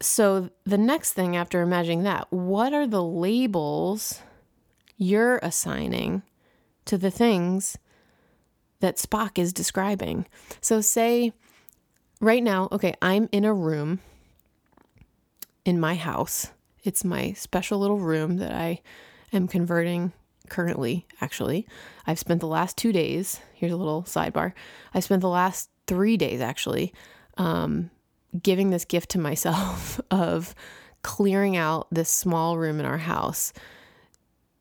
So, 0.00 0.50
the 0.64 0.78
next 0.78 1.12
thing 1.12 1.36
after 1.36 1.60
imagining 1.60 2.04
that, 2.04 2.32
what 2.32 2.72
are 2.72 2.86
the 2.86 3.02
labels 3.02 4.20
you're 4.96 5.38
assigning 5.38 6.22
to 6.84 6.98
the 6.98 7.10
things 7.10 7.78
that 8.80 8.96
Spock 8.96 9.38
is 9.38 9.52
describing. 9.52 10.26
So, 10.60 10.80
say 10.80 11.32
right 12.20 12.42
now, 12.42 12.68
okay, 12.72 12.94
I'm 13.00 13.28
in 13.32 13.44
a 13.44 13.54
room 13.54 14.00
in 15.64 15.80
my 15.80 15.94
house. 15.94 16.50
It's 16.88 17.04
my 17.04 17.34
special 17.34 17.78
little 17.78 17.98
room 17.98 18.38
that 18.38 18.50
I 18.50 18.80
am 19.30 19.46
converting 19.46 20.14
currently, 20.48 21.06
actually. 21.20 21.66
I've 22.06 22.18
spent 22.18 22.40
the 22.40 22.46
last 22.46 22.78
two 22.78 22.92
days, 22.92 23.40
here's 23.52 23.72
a 23.72 23.76
little 23.76 24.04
sidebar. 24.04 24.54
I 24.94 25.00
spent 25.00 25.20
the 25.20 25.28
last 25.28 25.68
three 25.86 26.16
days 26.16 26.40
actually 26.40 26.94
um, 27.36 27.90
giving 28.42 28.70
this 28.70 28.86
gift 28.86 29.10
to 29.10 29.18
myself 29.18 30.00
of 30.10 30.54
clearing 31.02 31.58
out 31.58 31.88
this 31.90 32.08
small 32.08 32.56
room 32.56 32.80
in 32.80 32.86
our 32.86 32.96
house 32.96 33.52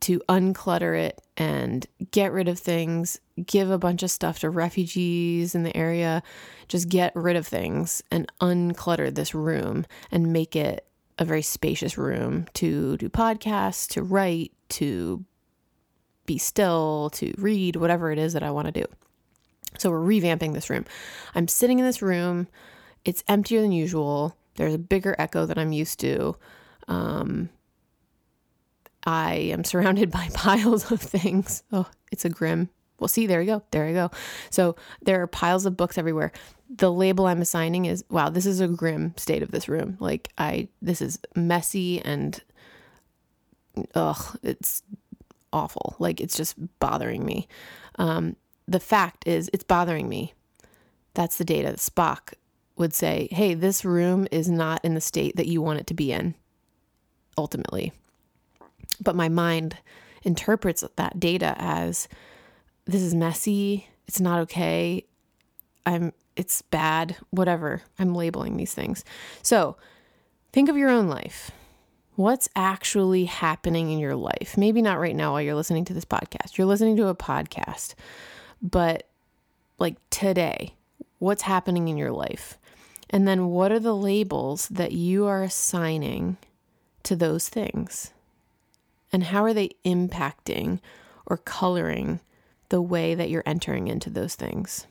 to 0.02 0.20
unclutter 0.28 1.00
it 1.00 1.22
and 1.38 1.88
get 2.12 2.34
rid 2.34 2.50
of 2.50 2.60
things, 2.60 3.22
give 3.46 3.72
a 3.72 3.80
bunch 3.80 4.04
of 4.04 4.12
stuff 4.12 4.40
to 4.40 4.50
refugees 4.50 5.56
in 5.56 5.64
the 5.64 5.78
area, 5.78 6.22
just 6.68 6.90
get 6.90 7.16
rid 7.16 7.38
of 7.38 7.48
things 7.48 8.04
and 8.12 8.30
unclutter 8.42 9.16
this 9.16 9.34
room 9.34 9.86
and 10.12 10.34
make 10.34 10.58
it 10.58 10.84
a 11.20 11.26
very 11.26 11.42
spacious 11.42 11.98
room 11.98 12.48
to 12.54 12.98
do 12.98 13.10
podcasts, 13.10 13.88
to 13.94 14.04
write, 14.04 14.52
to 14.70 15.24
be 16.26 16.38
still, 16.38 17.10
to 17.14 17.34
read, 17.38 17.76
whatever 17.76 18.12
it 18.12 18.20
is 18.20 18.34
that 18.34 18.44
I 18.44 18.52
want 18.52 18.68
to 18.68 18.72
do. 18.72 18.86
So 19.78 19.90
we're 19.90 20.00
revamping 20.00 20.54
this 20.54 20.70
room. 20.70 20.86
I'm 21.36 21.48
sitting 21.48 21.80
in 21.80 21.86
this 21.86 22.02
room. 22.02 22.48
It's 23.06 23.24
emptier 23.28 23.62
than 23.62 23.72
usual. 23.72 24.36
There's 24.56 24.74
a 24.74 24.80
bigger 24.80 25.16
echo 25.18 25.46
than 25.46 25.58
I'm 25.58 25.72
used 25.72 26.00
to. 26.02 26.36
Um, 26.88 27.50
I 29.06 29.34
am 29.36 29.64
surrounded 29.64 30.12
by 30.12 30.30
piles 30.34 30.92
of 30.92 31.02
things. 31.02 31.64
Oh, 31.72 31.88
it's 32.12 32.26
a 32.26 32.30
grim. 32.30 32.70
Well, 33.00 33.08
see, 33.08 33.28
there 33.28 33.42
you 33.42 33.48
go. 33.48 33.64
There 33.72 33.88
you 33.88 33.94
go. 33.94 34.12
So 34.50 34.76
there 35.02 35.22
are 35.22 35.28
piles 35.28 35.66
of 35.66 35.78
books 35.78 35.98
everywhere. 35.98 36.32
The 36.70 36.92
label 36.92 37.28
I'm 37.28 37.42
assigning 37.42 37.86
is 37.86 38.04
wow, 38.10 38.30
this 38.30 38.46
is 38.46 38.60
a 38.60 38.68
grim 38.68 39.14
state 39.18 39.44
of 39.44 39.52
this 39.52 39.70
room. 39.70 39.98
Like, 40.00 40.30
I, 40.38 40.68
this 40.82 41.02
is 41.02 41.20
messy 41.36 42.02
and, 42.02 42.42
ugh, 43.94 44.38
it's 44.44 44.84
awful. 45.54 45.96
Like, 46.00 46.20
it's 46.20 46.36
just 46.36 46.56
bothering 46.80 47.26
me. 47.26 47.48
Um, 48.00 48.36
the 48.68 48.80
fact 48.80 49.28
is, 49.28 49.50
it's 49.54 49.64
bothering 49.64 50.10
me. 50.10 50.34
That's 51.14 51.38
the 51.38 51.46
data. 51.46 51.74
Spock 51.74 52.34
would 52.76 52.94
say, 52.94 53.28
hey, 53.32 53.54
this 53.54 53.86
room 53.86 54.28
is 54.32 54.50
not 54.50 54.84
in 54.84 54.94
the 54.94 55.02
state 55.02 55.36
that 55.36 55.48
you 55.48 55.62
want 55.62 55.80
it 55.80 55.88
to 55.88 55.94
be 55.94 56.12
in, 56.12 56.36
ultimately. 57.38 57.92
But 59.02 59.16
my 59.16 59.30
mind 59.30 59.78
interprets 60.24 60.84
that 60.96 61.20
data 61.20 61.56
as 61.58 62.08
this 62.88 63.02
is 63.02 63.14
messy, 63.14 63.88
it's 64.08 64.20
not 64.20 64.40
okay, 64.42 65.06
I'm 65.86 66.14
it's 66.36 66.62
bad, 66.62 67.16
whatever. 67.32 67.82
I'm 67.98 68.14
labeling 68.14 68.58
these 68.58 68.74
things. 68.74 69.04
So, 69.42 69.76
think 70.54 70.70
of 70.70 70.78
your 70.78 70.90
own 70.90 71.08
life. 71.08 71.50
What's 72.16 72.48
actually 72.56 73.26
happening 73.26 73.92
in 73.92 73.98
your 74.00 74.16
life? 74.16 74.56
Maybe 74.58 74.82
not 74.82 75.00
right 75.00 75.16
now 75.16 75.32
while 75.32 75.42
you're 75.42 75.56
listening 75.56 75.86
to 75.86 75.94
this 75.94 76.06
podcast. 76.06 76.58
You're 76.58 76.68
listening 76.68 76.96
to 76.98 77.08
a 77.08 77.16
podcast, 77.16 77.96
but 78.62 79.08
like 79.80 79.98
today, 80.10 80.76
what's 81.20 81.44
happening 81.44 81.88
in 81.88 81.98
your 81.98 82.12
life? 82.12 82.58
And 83.10 83.28
then 83.28 83.48
what 83.48 83.72
are 83.72 83.80
the 83.80 83.96
labels 83.96 84.68
that 84.70 84.92
you 84.92 85.26
are 85.26 85.44
assigning 85.44 86.38
to 87.04 87.16
those 87.16 87.50
things? 87.50 88.12
and 89.12 89.26
how 89.26 89.44
are 89.44 89.54
they 89.54 89.72
impacting 89.86 90.80
or 91.26 91.38
coloring 91.38 92.20
the 92.70 92.82
way 92.82 93.16
that 93.16 93.30
you're 93.30 93.44
entering 93.46 93.88
into 93.88 94.10
those 94.10 94.36
things 94.36 94.88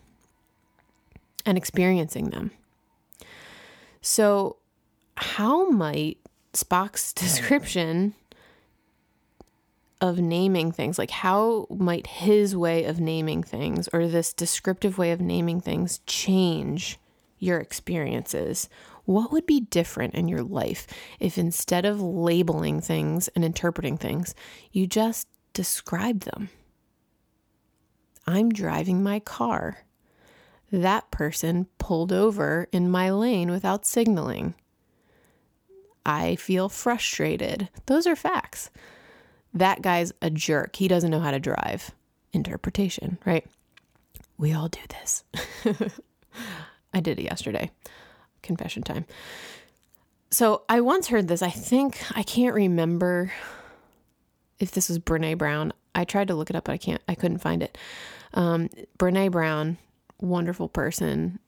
and 1.44 1.56
experiencing 1.56 2.30
them. 2.30 2.50
So, 4.00 4.56
how 5.16 5.70
might 5.70 6.18
Spock's 6.52 7.12
description 7.12 8.14
of 10.00 10.18
naming 10.18 10.72
things, 10.72 10.98
like 10.98 11.10
how 11.10 11.66
might 11.70 12.06
his 12.06 12.54
way 12.56 12.84
of 12.84 13.00
naming 13.00 13.42
things 13.42 13.88
or 13.92 14.06
this 14.06 14.32
descriptive 14.32 14.98
way 14.98 15.10
of 15.10 15.20
naming 15.20 15.60
things 15.60 16.00
change 16.06 16.98
your 17.38 17.58
experiences? 17.58 18.68
What 19.04 19.32
would 19.32 19.46
be 19.46 19.60
different 19.60 20.14
in 20.14 20.28
your 20.28 20.42
life 20.42 20.86
if 21.20 21.38
instead 21.38 21.86
of 21.86 22.00
labeling 22.00 22.80
things 22.80 23.28
and 23.28 23.44
interpreting 23.44 23.96
things, 23.96 24.34
you 24.72 24.86
just 24.86 25.28
describe 25.52 26.20
them? 26.20 26.50
I'm 28.26 28.50
driving 28.50 29.02
my 29.02 29.20
car. 29.20 29.84
That 30.72 31.10
person 31.10 31.68
pulled 31.78 32.12
over 32.12 32.68
in 32.72 32.90
my 32.90 33.10
lane 33.10 33.50
without 33.50 33.86
signaling. 33.86 34.54
I 36.04 36.36
feel 36.36 36.68
frustrated. 36.68 37.68
Those 37.86 38.06
are 38.06 38.16
facts. 38.16 38.70
That 39.54 39.82
guy's 39.82 40.12
a 40.20 40.30
jerk. 40.30 40.76
He 40.76 40.88
doesn't 40.88 41.10
know 41.10 41.20
how 41.20 41.30
to 41.30 41.40
drive. 41.40 41.92
Interpretation, 42.32 43.18
right? 43.24 43.46
We 44.38 44.52
all 44.52 44.68
do 44.68 44.80
this. 44.88 45.24
I 46.94 47.00
did 47.00 47.18
it 47.18 47.24
yesterday. 47.24 47.70
Confession 48.42 48.82
time. 48.82 49.06
So 50.30 50.62
I 50.68 50.80
once 50.80 51.08
heard 51.08 51.28
this. 51.28 51.42
I 51.42 51.50
think, 51.50 51.98
I 52.16 52.22
can't 52.22 52.54
remember 52.54 53.32
if 54.58 54.72
this 54.72 54.88
was 54.88 54.98
Brene 54.98 55.38
Brown. 55.38 55.72
I 55.96 56.04
tried 56.04 56.28
to 56.28 56.34
look 56.34 56.50
it 56.50 56.56
up, 56.56 56.64
but 56.64 56.72
I 56.72 56.76
can't, 56.76 57.02
I 57.08 57.14
couldn't 57.14 57.38
find 57.38 57.62
it. 57.62 57.76
Um, 58.34 58.68
Brene 58.98 59.32
Brown, 59.32 59.78
wonderful 60.20 60.68
person, 60.68 61.38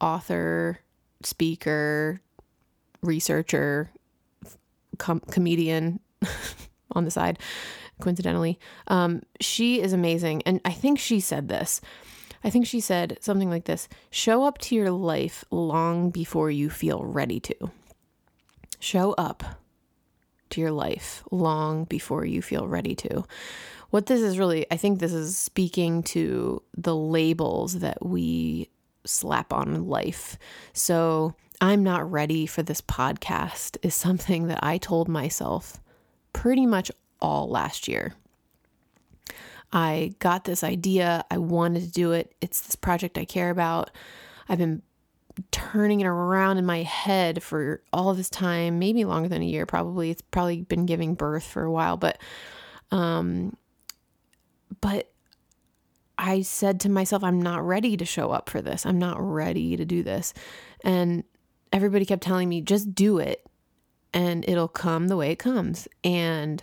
author, 0.00 0.80
speaker, 1.22 2.20
researcher, 3.02 3.90
com- 4.98 5.20
comedian 5.30 6.00
on 6.92 7.04
the 7.04 7.10
side, 7.10 7.38
coincidentally. 8.00 8.58
Um, 8.88 9.22
she 9.40 9.80
is 9.80 9.92
amazing. 9.92 10.42
And 10.42 10.60
I 10.64 10.72
think 10.72 10.98
she 10.98 11.20
said 11.20 11.48
this. 11.48 11.80
I 12.42 12.48
think 12.48 12.66
she 12.66 12.80
said 12.80 13.18
something 13.20 13.50
like 13.50 13.66
this 13.66 13.86
show 14.10 14.44
up 14.44 14.56
to 14.58 14.74
your 14.74 14.90
life 14.90 15.44
long 15.50 16.10
before 16.10 16.50
you 16.50 16.70
feel 16.70 17.04
ready 17.04 17.38
to. 17.40 17.70
Show 18.78 19.12
up 19.18 19.59
to 20.50 20.60
your 20.60 20.72
life 20.72 21.22
long 21.30 21.84
before 21.84 22.24
you 22.24 22.42
feel 22.42 22.68
ready 22.68 22.94
to 22.94 23.24
what 23.90 24.06
this 24.06 24.20
is 24.20 24.38
really, 24.38 24.66
I 24.70 24.76
think 24.76 24.98
this 24.98 25.12
is 25.12 25.36
speaking 25.36 26.02
to 26.04 26.62
the 26.76 26.94
labels 26.94 27.80
that 27.80 28.04
we 28.04 28.68
slap 29.04 29.52
on 29.52 29.88
life. 29.88 30.38
So, 30.72 31.34
I'm 31.62 31.82
not 31.82 32.10
ready 32.10 32.46
for 32.46 32.62
this 32.62 32.80
podcast 32.80 33.76
is 33.82 33.94
something 33.94 34.46
that 34.46 34.60
I 34.62 34.78
told 34.78 35.08
myself 35.08 35.78
pretty 36.32 36.64
much 36.64 36.90
all 37.20 37.50
last 37.50 37.86
year. 37.86 38.14
I 39.70 40.14
got 40.20 40.44
this 40.44 40.64
idea. 40.64 41.24
I 41.30 41.36
wanted 41.36 41.82
to 41.82 41.90
do 41.90 42.12
it. 42.12 42.34
It's 42.40 42.62
this 42.62 42.76
project 42.76 43.18
I 43.18 43.26
care 43.26 43.50
about. 43.50 43.90
I've 44.48 44.58
been 44.58 44.80
turning 45.50 46.00
it 46.00 46.06
around 46.06 46.58
in 46.58 46.66
my 46.66 46.82
head 46.82 47.42
for 47.42 47.82
all 47.92 48.14
this 48.14 48.30
time, 48.30 48.78
maybe 48.78 49.04
longer 49.04 49.28
than 49.28 49.42
a 49.42 49.46
year, 49.46 49.66
probably. 49.66 50.10
It's 50.10 50.22
probably 50.22 50.62
been 50.62 50.86
giving 50.86 51.14
birth 51.14 51.44
for 51.44 51.62
a 51.62 51.70
while, 51.70 51.96
but 51.96 52.18
um, 52.90 53.56
but 54.80 55.10
I 56.18 56.42
said 56.42 56.80
to 56.80 56.90
myself, 56.90 57.24
I'm 57.24 57.40
not 57.40 57.66
ready 57.66 57.96
to 57.96 58.04
show 58.04 58.30
up 58.30 58.50
for 58.50 58.60
this. 58.60 58.84
I'm 58.84 58.98
not 58.98 59.16
ready 59.18 59.76
to 59.76 59.84
do 59.84 60.02
this. 60.02 60.34
And 60.84 61.24
everybody 61.72 62.04
kept 62.04 62.22
telling 62.22 62.48
me, 62.48 62.60
just 62.60 62.94
do 62.94 63.18
it 63.18 63.46
and 64.12 64.46
it'll 64.48 64.68
come 64.68 65.08
the 65.08 65.16
way 65.16 65.30
it 65.30 65.38
comes. 65.38 65.88
And 66.04 66.62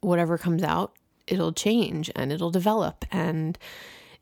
whatever 0.00 0.36
comes 0.36 0.62
out, 0.62 0.96
it'll 1.26 1.52
change 1.52 2.10
and 2.16 2.32
it'll 2.32 2.50
develop 2.50 3.04
and 3.12 3.56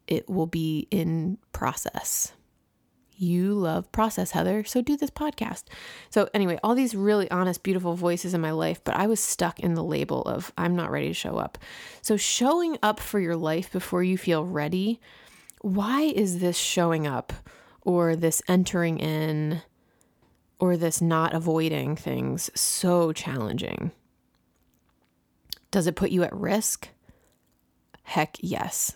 it 0.06 0.28
will 0.28 0.46
be 0.46 0.86
in 0.90 1.38
process 1.52 2.32
you 3.20 3.52
love 3.52 3.90
process, 3.92 4.30
Heather. 4.30 4.64
So 4.64 4.80
do 4.80 4.96
this 4.96 5.10
podcast. 5.10 5.64
So, 6.08 6.28
anyway, 6.32 6.58
all 6.62 6.74
these 6.74 6.94
really 6.94 7.30
honest, 7.30 7.62
beautiful 7.62 7.94
voices 7.94 8.32
in 8.34 8.40
my 8.40 8.52
life, 8.52 8.82
but 8.82 8.96
I 8.96 9.06
was 9.06 9.20
stuck 9.20 9.60
in 9.60 9.74
the 9.74 9.84
label 9.84 10.22
of 10.22 10.52
I'm 10.56 10.74
not 10.74 10.90
ready 10.90 11.08
to 11.08 11.14
show 11.14 11.36
up. 11.36 11.58
So, 12.02 12.16
showing 12.16 12.78
up 12.82 12.98
for 12.98 13.20
your 13.20 13.36
life 13.36 13.70
before 13.70 14.02
you 14.02 14.16
feel 14.16 14.44
ready, 14.44 15.00
why 15.60 16.02
is 16.02 16.38
this 16.38 16.56
showing 16.56 17.06
up 17.06 17.32
or 17.82 18.16
this 18.16 18.40
entering 18.48 18.98
in 18.98 19.62
or 20.58 20.76
this 20.76 21.00
not 21.02 21.34
avoiding 21.34 21.96
things 21.96 22.50
so 22.54 23.12
challenging? 23.12 23.92
Does 25.70 25.86
it 25.86 25.96
put 25.96 26.10
you 26.10 26.22
at 26.22 26.34
risk? 26.34 26.88
Heck 28.02 28.36
yes. 28.40 28.92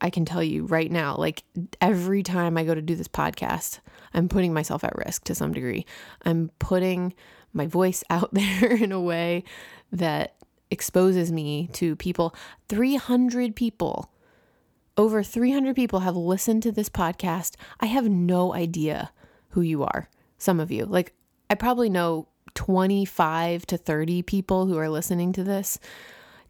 I 0.00 0.10
can 0.10 0.24
tell 0.24 0.42
you 0.42 0.64
right 0.64 0.90
now, 0.90 1.16
like 1.16 1.44
every 1.80 2.22
time 2.22 2.56
I 2.56 2.64
go 2.64 2.74
to 2.74 2.82
do 2.82 2.94
this 2.94 3.08
podcast, 3.08 3.80
I'm 4.14 4.28
putting 4.28 4.52
myself 4.52 4.82
at 4.84 4.96
risk 4.96 5.24
to 5.24 5.34
some 5.34 5.52
degree. 5.52 5.86
I'm 6.24 6.50
putting 6.58 7.14
my 7.52 7.66
voice 7.66 8.02
out 8.10 8.32
there 8.32 8.72
in 8.72 8.92
a 8.92 9.00
way 9.00 9.44
that 9.92 10.36
exposes 10.70 11.32
me 11.32 11.68
to 11.74 11.96
people. 11.96 12.34
300 12.68 13.54
people, 13.54 14.10
over 14.96 15.22
300 15.22 15.74
people 15.74 16.00
have 16.00 16.16
listened 16.16 16.62
to 16.62 16.72
this 16.72 16.88
podcast. 16.88 17.56
I 17.80 17.86
have 17.86 18.08
no 18.08 18.54
idea 18.54 19.12
who 19.50 19.60
you 19.60 19.82
are, 19.82 20.08
some 20.38 20.60
of 20.60 20.70
you. 20.70 20.84
Like, 20.84 21.12
I 21.48 21.54
probably 21.56 21.90
know 21.90 22.28
25 22.54 23.66
to 23.66 23.76
30 23.76 24.22
people 24.22 24.66
who 24.66 24.78
are 24.78 24.88
listening 24.88 25.32
to 25.32 25.44
this. 25.44 25.78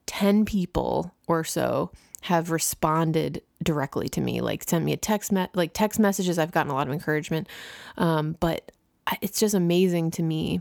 10 0.07 0.45
people 0.45 1.15
or 1.29 1.45
so 1.45 1.93
have 2.23 2.51
responded 2.51 3.43
directly 3.63 4.09
to 4.11 4.21
me, 4.21 4.41
like 4.41 4.69
sent 4.69 4.85
me 4.85 4.93
a 4.93 4.97
text, 4.97 5.33
me- 5.33 5.49
like 5.55 5.73
text 5.73 5.99
messages. 5.99 6.39
I've 6.39 6.53
gotten 6.53 6.71
a 6.71 6.75
lot 6.75 6.87
of 6.87 6.93
encouragement, 6.93 7.49
um, 7.97 8.37
but 8.41 8.73
it's 9.21 9.41
just 9.41 9.55
amazing 9.55 10.11
to 10.13 10.23
me 10.23 10.61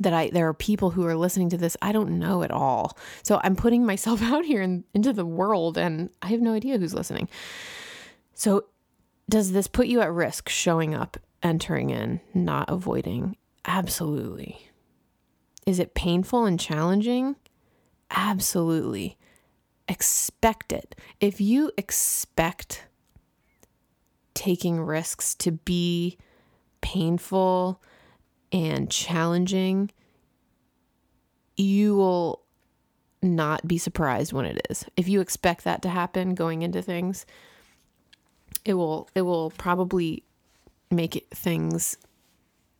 that 0.00 0.12
I 0.12 0.30
there 0.30 0.46
are 0.46 0.54
people 0.54 0.90
who 0.90 1.04
are 1.06 1.16
listening 1.16 1.48
to 1.50 1.56
this 1.56 1.76
I 1.82 1.92
don't 1.92 2.18
know 2.18 2.42
at 2.42 2.50
all. 2.50 2.96
So 3.22 3.40
I'm 3.42 3.56
putting 3.56 3.84
myself 3.84 4.22
out 4.22 4.44
here 4.44 4.62
in, 4.62 4.84
into 4.94 5.12
the 5.12 5.26
world, 5.26 5.76
and 5.76 6.10
I 6.22 6.28
have 6.28 6.40
no 6.40 6.54
idea 6.54 6.78
who's 6.78 6.94
listening. 6.94 7.28
So 8.34 8.66
does 9.28 9.52
this 9.52 9.66
put 9.66 9.88
you 9.88 10.00
at 10.00 10.12
risk 10.12 10.48
showing 10.48 10.94
up, 10.94 11.18
entering 11.42 11.90
in, 11.90 12.20
not 12.32 12.70
avoiding? 12.70 13.36
Absolutely. 13.64 14.70
Is 15.66 15.78
it 15.78 15.94
painful 15.94 16.46
and 16.46 16.58
challenging? 16.58 17.36
Absolutely 18.10 19.18
expect 19.88 20.72
it. 20.72 20.94
If 21.20 21.40
you 21.40 21.72
expect 21.76 22.84
taking 24.34 24.80
risks 24.80 25.34
to 25.36 25.52
be 25.52 26.16
painful 26.80 27.82
and 28.52 28.90
challenging, 28.90 29.90
you 31.56 31.96
will 31.96 32.42
not 33.20 33.66
be 33.66 33.78
surprised 33.78 34.32
when 34.32 34.44
it 34.44 34.64
is. 34.70 34.84
If 34.96 35.08
you 35.08 35.20
expect 35.20 35.64
that 35.64 35.82
to 35.82 35.88
happen 35.88 36.34
going 36.34 36.62
into 36.62 36.82
things, 36.82 37.26
it 38.64 38.74
will 38.74 39.08
it 39.14 39.22
will 39.22 39.50
probably 39.50 40.22
make 40.90 41.16
it, 41.16 41.28
things 41.30 41.96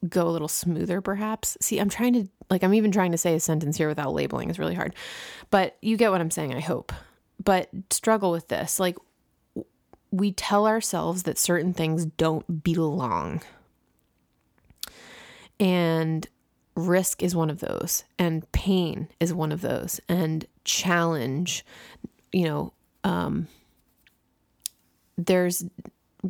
go 0.09 0.29
a 0.29 0.31
little 0.31 0.49
smoother 0.49 1.01
perhaps. 1.01 1.57
See, 1.61 1.79
I'm 1.79 1.89
trying 1.89 2.13
to 2.15 2.29
like 2.51 2.63
I'm 2.63 2.75
even 2.75 2.93
trying 2.93 3.13
to 3.13 3.19
say 3.19 3.35
a 3.35 3.41
sentence 3.41 3.77
here 3.77 3.89
without 3.89 4.15
labeling 4.15 4.51
is 4.51 4.59
really 4.59 4.75
hard. 4.75 4.95
But 5.51 5.77
you 5.83 5.97
get 5.97 6.11
what 6.11 6.21
I'm 6.21 6.31
saying, 6.31 6.55
I 6.55 6.61
hope. 6.61 6.93
But 7.43 7.69
struggle 7.91 8.31
with 8.31 8.49
this. 8.49 8.79
Like 8.81 8.97
we 10.11 10.33
tell 10.33 10.67
ourselves 10.67 11.25
that 11.25 11.39
certain 11.39 11.73
things 11.73 12.07
don't 12.07 12.63
belong. 12.63 13.43
And 15.61 16.27
risk 16.77 17.23
is 17.23 17.35
one 17.35 17.51
of 17.51 17.59
those, 17.61 18.05
and 18.19 18.51
pain 18.53 19.09
is 19.19 19.35
one 19.35 19.51
of 19.51 19.61
those, 19.61 20.01
and 20.09 20.47
challenge, 20.65 21.65
you 22.33 22.45
know, 22.45 22.73
um, 23.03 23.49
there's 25.17 25.65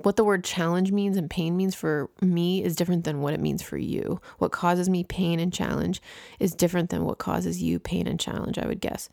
what 0.04 0.16
the 0.16 0.24
word 0.24 0.44
challenge 0.44 0.92
means 0.92 1.16
and 1.16 1.30
pain 1.30 1.56
means 1.56 1.74
for 1.74 2.10
me 2.20 2.62
is 2.62 2.76
different 2.76 3.04
than 3.04 3.20
what 3.20 3.34
it 3.34 3.40
means 3.40 3.62
for 3.62 3.78
you. 3.78 4.20
What 4.38 4.52
causes 4.52 4.88
me 4.88 5.04
pain 5.04 5.40
and 5.40 5.52
challenge 5.52 6.02
is 6.38 6.54
different 6.54 6.90
than 6.90 7.04
what 7.04 7.18
causes 7.18 7.62
you 7.62 7.78
pain 7.78 8.06
and 8.06 8.18
challenge, 8.18 8.58
I 8.58 8.66
would 8.66 8.80
guess, 8.80 9.08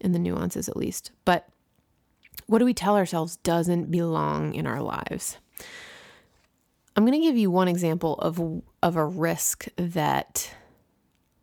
in 0.00 0.12
the 0.12 0.18
nuances 0.18 0.68
at 0.68 0.76
least. 0.76 1.10
But 1.24 1.48
what 2.46 2.58
do 2.58 2.64
we 2.64 2.74
tell 2.74 2.96
ourselves 2.96 3.36
doesn't 3.36 3.90
belong 3.90 4.54
in 4.54 4.66
our 4.66 4.82
lives? 4.82 5.38
I'm 6.96 7.06
going 7.06 7.20
to 7.20 7.26
give 7.26 7.36
you 7.36 7.50
one 7.50 7.68
example 7.68 8.14
of 8.16 8.62
of 8.82 8.96
a 8.96 9.04
risk 9.04 9.68
that 9.76 10.52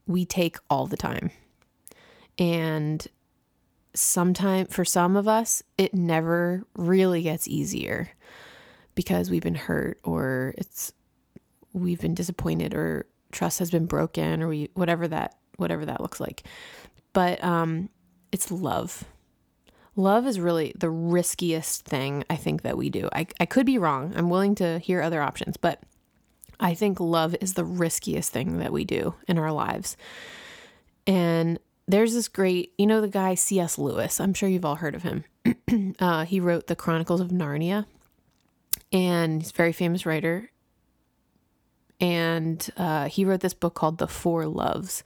we 0.06 0.26
take 0.26 0.58
all 0.70 0.88
the 0.88 0.98
time. 0.98 1.32
And 2.38 3.06
sometimes 3.94 4.74
for 4.74 4.86
some 4.86 5.16
of 5.16 5.28
us 5.28 5.64
it 5.78 5.94
never 5.94 6.66
really 6.76 7.24
gets 7.24 7.48
easier 7.48 8.12
because 8.98 9.30
we've 9.30 9.44
been 9.44 9.56
hurt 9.56 10.00
or 10.04 10.56
it's 10.58 10.92
we've 11.72 12.02
been 12.02 12.16
disappointed 12.16 12.74
or 12.74 13.06
trust 13.32 13.60
has 13.60 13.70
been 13.70 13.86
broken 13.86 14.42
or 14.42 14.48
we 14.48 14.70
whatever 14.74 15.08
that 15.08 15.38
whatever 15.58 15.86
that 15.86 16.02
looks 16.02 16.20
like. 16.20 16.44
But 17.14 17.42
um 17.44 17.90
it's 18.32 18.52
love. 18.52 19.06
Love 19.96 20.26
is 20.28 20.40
really 20.40 20.74
the 20.76 20.90
riskiest 20.90 21.86
thing 21.86 22.24
I 22.30 22.36
think 22.36 22.64
that 22.64 22.78
we 22.78 22.90
do. 22.90 23.08
I, 23.14 23.28
I 23.40 23.46
could 23.46 23.66
be 23.66 23.78
wrong. 23.78 24.14
I'm 24.16 24.30
willing 24.30 24.56
to 24.56 24.80
hear 24.80 25.02
other 25.02 25.22
options, 25.22 25.58
but 25.58 25.82
I 26.60 26.74
think 26.74 27.00
love 27.00 27.36
is 27.40 27.54
the 27.54 27.66
riskiest 27.66 28.32
thing 28.32 28.58
that 28.60 28.72
we 28.72 28.84
do 28.84 29.16
in 29.28 29.38
our 29.38 29.52
lives. 29.52 29.98
And 31.08 31.60
there's 31.88 32.14
this 32.14 32.28
great, 32.28 32.74
you 32.78 32.86
know, 32.86 33.02
the 33.02 33.08
guy 33.08 33.34
C.S. 33.36 33.78
Lewis. 33.78 34.20
I'm 34.20 34.34
sure 34.34 34.50
you've 34.50 34.66
all 34.66 34.76
heard 34.76 34.94
of 34.94 35.04
him. 35.04 35.24
uh, 36.00 36.26
he 36.26 36.40
wrote 36.40 36.68
the 36.68 36.76
Chronicles 36.76 37.22
of 37.22 37.30
Narnia, 37.30 37.86
and 38.92 39.42
he's 39.42 39.52
a 39.52 39.56
very 39.56 39.74
famous 39.74 40.06
writer. 40.06 40.50
And 42.00 42.68
uh, 42.78 43.08
he 43.10 43.26
wrote 43.26 43.40
this 43.40 43.54
book 43.54 43.74
called 43.74 43.98
The 43.98 44.08
Four 44.08 44.46
Loves. 44.46 45.04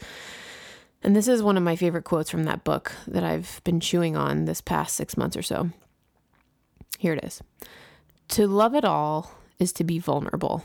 And 1.04 1.16
this 1.16 1.28
is 1.28 1.42
one 1.42 1.58
of 1.58 1.64
my 1.64 1.76
favorite 1.76 2.04
quotes 2.04 2.30
from 2.30 2.44
that 2.44 2.64
book 2.64 2.92
that 3.08 3.24
I've 3.24 3.62
been 3.64 3.80
chewing 3.80 4.16
on 4.16 4.46
this 4.46 4.62
past 4.62 4.96
six 4.96 5.18
months 5.18 5.36
or 5.36 5.42
so. 5.42 5.72
Here 6.98 7.14
it 7.14 7.24
is 7.24 7.42
To 8.30 8.48
love 8.48 8.76
it 8.76 8.86
all 8.86 9.32
is 9.58 9.74
to 9.74 9.84
be 9.84 10.00
vulnerable. 10.00 10.64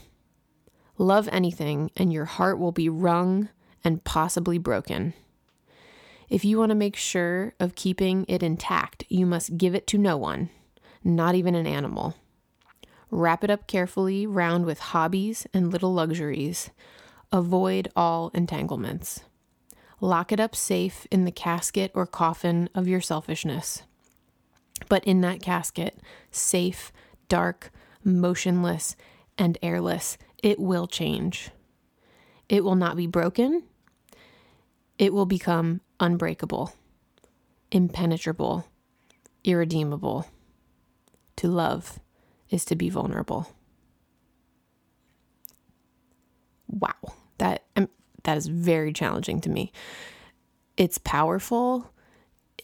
Love 0.99 1.29
anything, 1.31 1.91
and 1.97 2.13
your 2.13 2.25
heart 2.25 2.59
will 2.59 2.73
be 2.73 2.89
wrung 2.89 3.49
and 3.85 4.03
possibly 4.05 4.59
broken. 4.59 5.15
If 6.29 6.45
you 6.45 6.59
want 6.59 6.71
to 6.71 6.75
make 6.75 6.97
sure 6.97 7.55
of 7.61 7.75
keeping 7.75 8.25
it 8.29 8.43
intact, 8.43 9.05
you 9.09 9.27
must 9.27 9.57
give 9.57 9.75
it 9.75 9.87
to 9.89 9.99
no 9.99 10.17
one, 10.17 10.51
not 11.05 11.35
even 11.35 11.55
an 11.55 11.67
animal. 11.67 12.17
Wrap 13.11 13.45
it 13.45 13.51
up 13.51 13.67
carefully 13.67 14.27
round 14.27 14.67
with 14.67 14.79
hobbies 14.79 15.47
and 15.55 15.71
little 15.71 15.95
luxuries. 15.95 16.71
Avoid 17.33 17.89
all 17.95 18.31
entanglements. 18.35 19.21
Lock 20.01 20.33
it 20.33 20.41
up 20.41 20.55
safe 20.55 21.07
in 21.11 21.25
the 21.25 21.31
casket 21.31 21.91
or 21.95 22.07
coffin 22.07 22.69
of 22.75 22.89
your 22.89 23.01
selfishness. 23.01 23.83
But 24.89 25.05
in 25.05 25.21
that 25.23 25.41
casket, 25.41 25.99
safe, 26.31 26.93
dark, 27.29 27.71
motionless, 28.05 28.97
and 29.39 29.57
airless, 29.63 30.19
it 30.43 30.59
will 30.59 30.87
change. 30.87 31.51
It 32.49 32.63
will 32.63 32.75
not 32.75 32.97
be 32.97 33.07
broken. 33.07 33.65
It 34.99 35.13
will 35.13 35.27
become 35.27 35.81
unbreakable, 36.01 36.75
impenetrable, 37.71 38.67
irredeemable. 39.45 40.27
To 41.37 41.49
love 41.49 42.01
is 42.51 42.65
to 42.67 42.77
be 42.77 42.91
vulnerable. 42.91 43.49
Wow, 46.69 46.95
that 47.39 47.65
um, 47.77 47.89
that 48.25 48.37
is 48.37 48.49
very 48.49 48.93
challenging 48.93 49.41
to 49.43 49.51
me. 49.51 49.73
It's 50.77 50.99
powerful. 50.99 51.91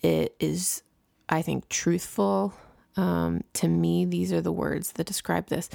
It 0.03 0.35
is, 0.41 0.83
I 1.29 1.43
think, 1.43 1.69
truthful. 1.69 2.53
Um, 2.97 3.43
to 3.55 3.69
me, 3.69 4.05
these 4.05 4.33
are 4.33 4.41
the 4.41 4.53
words 4.53 4.93
that 4.93 5.07
describe 5.07 5.47
this. 5.47 5.71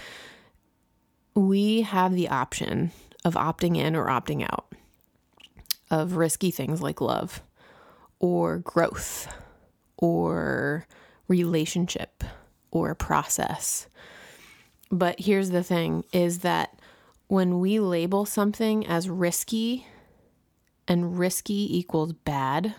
We 1.33 1.81
have 1.81 2.13
the 2.13 2.29
option 2.29 2.91
of 3.23 3.35
opting 3.35 3.77
in 3.77 3.95
or 3.95 4.07
opting 4.07 4.43
out 4.43 4.71
of 5.89 6.17
risky 6.17 6.51
things 6.51 6.81
like 6.81 7.01
love 7.01 7.41
or 8.19 8.59
growth 8.59 9.27
or 9.97 10.85
relationship 11.27 12.23
or 12.71 12.95
process. 12.95 13.87
But 14.91 15.19
here's 15.19 15.49
the 15.49 15.63
thing 15.63 16.03
is 16.13 16.39
that 16.39 16.77
when 17.27 17.59
we 17.59 17.79
label 17.79 18.25
something 18.25 18.85
as 18.87 19.09
risky 19.09 19.85
and 20.87 21.19
risky 21.19 21.77
equals 21.77 22.13
bad, 22.13 22.75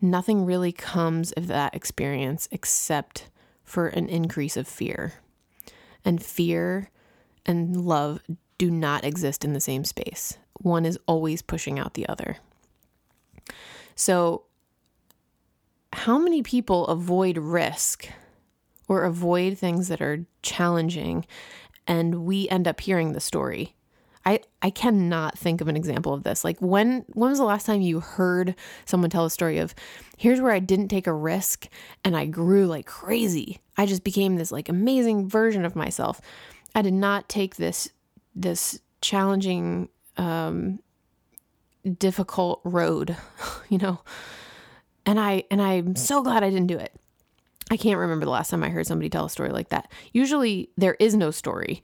nothing 0.00 0.44
really 0.44 0.72
comes 0.72 1.32
of 1.32 1.46
that 1.46 1.74
experience 1.74 2.48
except 2.50 3.30
for 3.62 3.88
an 3.88 4.08
increase 4.08 4.56
of 4.56 4.66
fear. 4.66 5.14
And 6.04 6.22
fear 6.22 6.90
and 7.46 7.76
love 7.76 8.20
do 8.58 8.70
not 8.70 9.04
exist 9.04 9.44
in 9.44 9.52
the 9.52 9.60
same 9.60 9.84
space. 9.84 10.38
One 10.60 10.84
is 10.84 10.98
always 11.06 11.42
pushing 11.42 11.78
out 11.78 11.94
the 11.94 12.08
other. 12.08 12.36
So, 13.94 14.44
how 15.92 16.18
many 16.18 16.42
people 16.42 16.86
avoid 16.88 17.38
risk 17.38 18.08
or 18.88 19.04
avoid 19.04 19.58
things 19.58 19.88
that 19.88 20.00
are 20.00 20.26
challenging 20.42 21.24
and 21.86 22.24
we 22.24 22.48
end 22.48 22.66
up 22.66 22.80
hearing 22.80 23.12
the 23.12 23.20
story. 23.20 23.74
I, 24.26 24.40
I 24.62 24.70
cannot 24.70 25.38
think 25.38 25.60
of 25.60 25.68
an 25.68 25.76
example 25.76 26.14
of 26.14 26.22
this. 26.22 26.44
Like 26.44 26.58
when 26.60 27.04
when 27.12 27.30
was 27.30 27.38
the 27.38 27.44
last 27.44 27.66
time 27.66 27.82
you 27.82 28.00
heard 28.00 28.54
someone 28.86 29.10
tell 29.10 29.26
a 29.26 29.30
story 29.30 29.58
of 29.58 29.74
here's 30.16 30.40
where 30.40 30.52
I 30.52 30.60
didn't 30.60 30.88
take 30.88 31.06
a 31.06 31.12
risk 31.12 31.68
and 32.04 32.16
I 32.16 32.24
grew 32.24 32.66
like 32.66 32.86
crazy. 32.86 33.60
I 33.76 33.84
just 33.84 34.02
became 34.02 34.36
this 34.36 34.50
like 34.50 34.68
amazing 34.68 35.28
version 35.28 35.64
of 35.64 35.76
myself. 35.76 36.22
I 36.74 36.80
did 36.80 36.94
not 36.94 37.28
take 37.28 37.56
this 37.56 37.90
this 38.34 38.80
challenging 39.02 39.90
um 40.16 40.78
difficult 41.98 42.60
road, 42.64 43.16
you 43.68 43.76
know. 43.76 44.00
And 45.04 45.20
I 45.20 45.44
and 45.50 45.60
I'm 45.60 45.96
so 45.96 46.22
glad 46.22 46.42
I 46.42 46.48
didn't 46.48 46.68
do 46.68 46.78
it. 46.78 46.98
I 47.70 47.76
can't 47.76 47.98
remember 47.98 48.24
the 48.24 48.30
last 48.30 48.50
time 48.50 48.62
I 48.62 48.68
heard 48.68 48.86
somebody 48.86 49.08
tell 49.08 49.24
a 49.24 49.30
story 49.30 49.50
like 49.50 49.70
that. 49.70 49.90
Usually 50.12 50.70
there 50.76 50.96
is 51.00 51.14
no 51.14 51.30
story, 51.30 51.82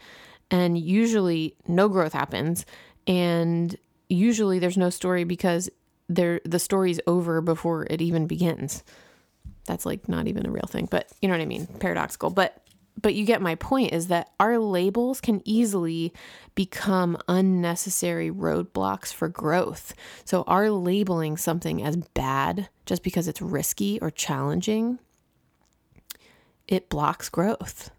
and 0.51 0.79
usually 0.79 1.57
no 1.67 1.89
growth 1.89 2.13
happens, 2.13 2.67
and 3.07 3.77
usually 4.09 4.59
there's 4.59 4.77
no 4.77 4.91
story 4.91 5.25
because 5.25 5.71
there 6.09 6.41
the 6.45 6.59
story's 6.59 7.01
over 7.07 7.41
before 7.41 7.87
it 7.89 8.03
even 8.03 8.27
begins. 8.27 8.83
That's 9.67 9.87
like 9.87 10.09
not 10.09 10.27
even 10.27 10.47
a 10.47 10.51
real 10.51 10.67
thing, 10.69 10.89
but 10.91 11.09
you 11.23 11.29
know 11.29 11.35
what 11.35 11.43
I 11.43 11.47
mean, 11.47 11.67
paradoxical. 11.67 12.31
But 12.31 12.63
but 13.01 13.15
you 13.15 13.25
get 13.25 13.41
my 13.41 13.55
point 13.55 13.93
is 13.93 14.09
that 14.09 14.31
our 14.39 14.59
labels 14.59 15.21
can 15.21 15.41
easily 15.45 16.13
become 16.55 17.17
unnecessary 17.29 18.31
roadblocks 18.31 19.13
for 19.13 19.29
growth. 19.29 19.95
So 20.25 20.43
our 20.47 20.71
labeling 20.71 21.37
something 21.37 21.83
as 21.83 21.97
bad 21.97 22.69
just 22.85 23.03
because 23.03 23.29
it's 23.29 23.41
risky 23.41 23.99
or 24.01 24.11
challenging 24.11 24.99
it 26.71 26.89
blocks 26.89 27.29
growth. 27.29 27.91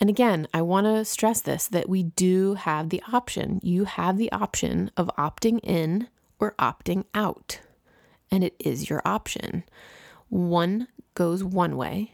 And 0.00 0.08
again, 0.08 0.46
I 0.54 0.62
want 0.62 0.86
to 0.86 1.04
stress 1.04 1.42
this 1.42 1.66
that 1.68 1.88
we 1.88 2.04
do 2.04 2.54
have 2.54 2.88
the 2.88 3.02
option. 3.12 3.60
You 3.62 3.84
have 3.84 4.16
the 4.16 4.30
option 4.32 4.90
of 4.96 5.10
opting 5.18 5.58
in 5.62 6.08
or 6.38 6.54
opting 6.58 7.04
out, 7.14 7.60
and 8.30 8.44
it 8.44 8.54
is 8.58 8.88
your 8.88 9.02
option. 9.04 9.64
One 10.28 10.88
goes 11.14 11.42
one 11.42 11.76
way, 11.76 12.12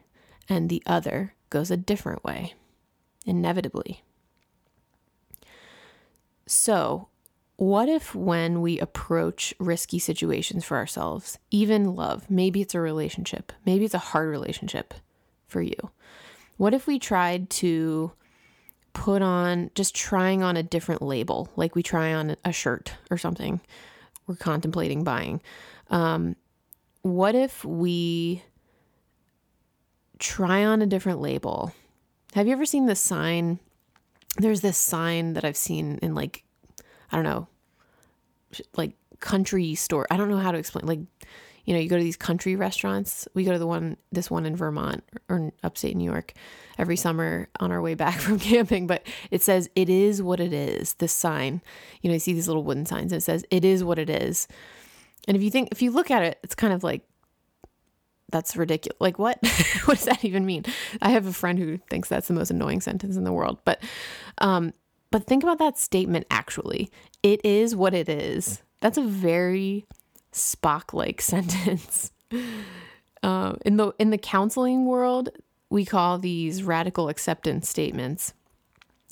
and 0.49 0.69
the 0.69 0.83
other 0.87 1.35
goes 1.51 1.71
a 1.71 1.77
different 1.77 2.25
way, 2.25 2.55
inevitably. 3.27 4.03
So, 6.47 7.09
what 7.57 7.89
if 7.89 8.15
when 8.15 8.61
we 8.61 8.79
approach 8.79 9.55
risky 9.59 9.99
situations 9.99 10.65
for 10.65 10.77
ourselves, 10.77 11.39
even 11.51 11.95
love, 11.95 12.31
maybe 12.31 12.61
it's 12.61 12.75
a 12.75 12.81
relationship, 12.81 13.53
maybe 13.67 13.85
it's 13.85 13.95
a 13.95 13.99
hard 13.99 14.29
relationship, 14.29 14.95
for 15.53 15.63
you? 15.63 15.91
What 16.57 16.75
if 16.75 16.87
we 16.87 16.99
tried 16.99 17.51
to 17.51 18.13
put 18.95 19.23
on 19.23 19.71
just 19.75 19.95
trying 19.95 20.43
on 20.43 20.57
a 20.57 20.63
different 20.63 21.03
label, 21.03 21.49
like 21.57 21.75
we 21.75 21.83
try 21.83 22.13
on 22.13 22.37
a 22.45 22.53
shirt 22.53 22.95
or 23.11 23.19
something 23.19 23.61
we're 24.27 24.37
contemplating 24.37 25.05
buying? 25.05 25.41
Um, 25.91 26.37
what 27.03 27.35
if 27.35 27.65
we 27.65 28.43
try 30.19 30.65
on 30.65 30.83
a 30.83 30.87
different 30.87 31.21
label? 31.21 31.73
Have 32.35 32.47
you 32.47 32.53
ever 32.53 32.67
seen 32.67 32.87
the 32.87 32.97
sign? 32.97 33.59
There's 34.39 34.63
this 34.63 34.79
sign 34.79 35.35
that 35.35 35.45
I've 35.45 35.57
seen 35.57 35.99
in 36.01 36.15
like, 36.15 36.45
I 37.11 37.17
don't 37.17 37.25
know, 37.25 37.49
like 38.77 38.95
country 39.21 39.75
store. 39.75 40.07
I 40.11 40.17
don't 40.17 40.29
know 40.29 40.39
how 40.39 40.53
to 40.53 40.59
explain. 40.59 40.87
Like 40.87 41.01
you 41.65 41.75
know, 41.75 41.81
you 41.81 41.89
go 41.89 41.97
to 41.97 42.03
these 42.03 42.17
country 42.17 42.57
restaurants. 42.57 43.29
We 43.35 43.45
go 43.45 43.53
to 43.53 43.59
the 43.59 43.67
one, 43.67 43.97
this 44.11 44.31
one 44.31 44.47
in 44.47 44.57
Vermont 44.57 45.05
or 45.29 45.53
upstate 45.63 45.97
New 45.97 46.11
York 46.11 46.35
every 46.79 46.97
summer 46.97 47.49
on 47.61 47.71
our 47.71 47.81
way 47.81 47.95
back 47.97 48.19
from 48.19 48.39
camping. 48.39 48.87
But 48.87 49.07
it 49.31 49.43
says, 49.43 49.71
it 49.77 49.89
is 49.89 50.23
what 50.23 50.41
it 50.41 50.53
is. 50.53 50.95
This 50.95 51.13
sign, 51.13 51.63
you 52.01 52.09
know, 52.09 52.15
you 52.15 52.21
see 52.21 52.33
these 52.33 52.49
little 52.49 52.65
wooden 52.65 52.87
signs 52.87 53.13
and 53.13 53.21
it 53.21 53.25
says, 53.25 53.45
it 53.51 53.65
is 53.65 53.85
what 53.85 53.99
it 53.99 54.11
is. 54.11 54.49
And 55.29 55.37
if 55.37 55.43
you 55.43 55.51
think, 55.51 55.69
if 55.71 55.83
you 55.83 55.93
look 55.93 56.11
at 56.11 56.23
it, 56.23 56.39
it's 56.43 56.55
kind 56.55 56.73
of 56.73 56.83
like, 56.83 57.03
that's 58.31 58.57
ridiculous. 58.57 58.97
Like, 58.99 59.19
what? 59.19 59.39
what 59.85 59.99
does 59.99 60.07
that 60.07 60.25
even 60.25 60.47
mean? 60.47 60.65
I 61.01 61.11
have 61.11 61.27
a 61.27 61.33
friend 61.33 61.59
who 61.59 61.79
thinks 61.91 62.09
that's 62.09 62.29
the 62.29 62.35
most 62.35 62.51
annoying 62.51 62.81
sentence 62.81 63.17
in 63.17 63.25
the 63.25 63.33
world. 63.33 63.59
But, 63.65 63.83
um, 64.39 64.73
but 65.11 65.27
think 65.27 65.43
about 65.43 65.59
that 65.59 65.79
statement 65.79 66.27
actually. 66.31 66.91
It 67.23 67.45
is 67.45 67.77
what 67.77 67.95
it 67.95 68.09
is. 68.09 68.63
That's 68.81 68.99
a 68.99 69.03
very 69.03 69.87
Spock 70.33 70.93
like 70.93 71.21
sentence. 71.21 72.13
Uh, 73.23 73.55
in 73.65 73.77
the 73.77 73.93
in 73.99 74.11
the 74.11 74.19
counseling 74.19 74.87
world, 74.87 75.29
we 75.71 75.85
call 75.85 76.19
these 76.19 76.63
radical 76.63 77.09
acceptance 77.09 77.69
statements. 77.69 78.35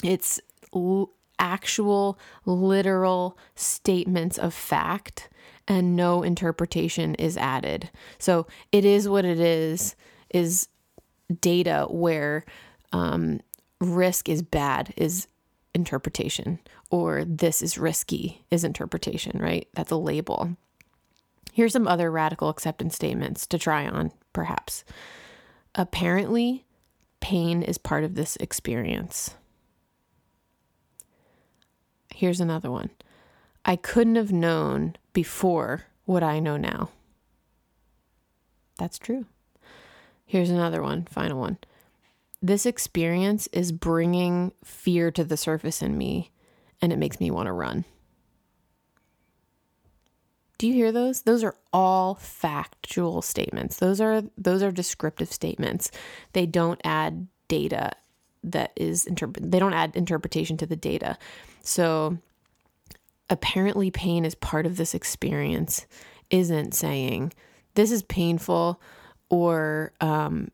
It's 0.03 0.41
l- 0.75 1.11
actual 1.39 2.19
literal 2.45 3.39
statements 3.55 4.39
of 4.39 4.53
fact 4.53 5.31
and 5.71 5.95
no 5.95 6.25
interpretation 6.25 7.15
is 7.15 7.37
added. 7.37 7.91
So 8.19 8.49
it 8.73 8.85
is 8.85 9.09
what 9.09 9.25
it 9.25 9.39
is, 9.39 9.95
is 10.35 10.69
data 11.41 11.87
where 11.89 12.45
um, 12.93 13.41
risk 13.81 14.29
is 14.29 14.43
bad, 14.43 14.93
is 14.97 15.29
interpretation, 15.73 16.59
or 16.91 17.25
this 17.25 17.63
is 17.63 17.79
risky 17.79 18.45
is 18.51 18.65
interpretation, 18.65 19.39
right? 19.41 19.69
That's 19.75 19.93
a 19.93 19.97
label. 19.97 20.57
Here's 21.53 21.73
some 21.73 21.89
other 21.89 22.11
radical 22.11 22.49
acceptance 22.49 22.95
statements 22.95 23.47
to 23.49 23.59
try 23.59 23.87
on, 23.87 24.13
perhaps. 24.33 24.85
Apparently, 25.75 26.65
pain 27.21 27.63
is 27.63 27.79
part 27.79 28.05
of 28.05 28.15
this 28.15 28.37
experience. 28.37 29.35
Here's 32.15 32.41
another 32.41 32.71
one. 32.71 32.91
I 33.65 33.77
couldn't 33.77 34.17
have 34.17 34.33
known 34.33 34.97
before 35.13 35.85
what 36.05 36.23
I 36.23 36.39
know 36.39 36.57
now. 36.57 36.91
That's 38.79 38.99
true. 38.99 39.27
Here's 40.25 40.51
another 40.51 40.83
one, 40.83 41.07
final 41.11 41.39
one. 41.39 41.59
This 42.43 42.65
experience 42.65 43.49
is 43.49 43.73
bringing 43.73 44.53
fear 44.65 45.11
to 45.11 45.25
the 45.25 45.37
surface 45.37 45.83
in 45.83 45.99
me, 45.99 46.31
and 46.81 46.93
it 46.93 46.99
makes 46.99 47.21
me 47.21 47.31
want 47.31 47.47
to 47.47 47.53
run. 47.53 47.85
Do 50.61 50.67
you 50.67 50.75
hear 50.75 50.93
those? 50.93 51.23
Those 51.23 51.43
are 51.43 51.57
all 51.73 52.17
factual 52.17 53.23
statements. 53.23 53.79
Those 53.79 53.99
are 53.99 54.25
those 54.37 54.63
are 54.63 54.71
descriptive 54.71 55.33
statements. 55.33 55.91
They 56.35 56.45
don't 56.45 56.79
add 56.85 57.29
data 57.49 57.93
that 58.45 58.73
is 58.77 59.07
interpret 59.07 59.51
they 59.51 59.59
don't 59.59 59.73
add 59.73 59.97
interpretation 59.97 60.59
to 60.59 60.67
the 60.67 60.77
data. 60.77 61.17
So 61.63 62.19
apparently 63.31 63.91
pain 63.91 64.27
is 64.27 64.35
part 64.35 64.67
of 64.67 64.77
this 64.77 64.95
experience 64.95 65.87
isn't 66.29 66.75
saying 66.75 67.33
this 67.75 67.91
is 67.91 68.03
painful 68.03 68.83
or 69.31 69.95
um, 70.03 70.51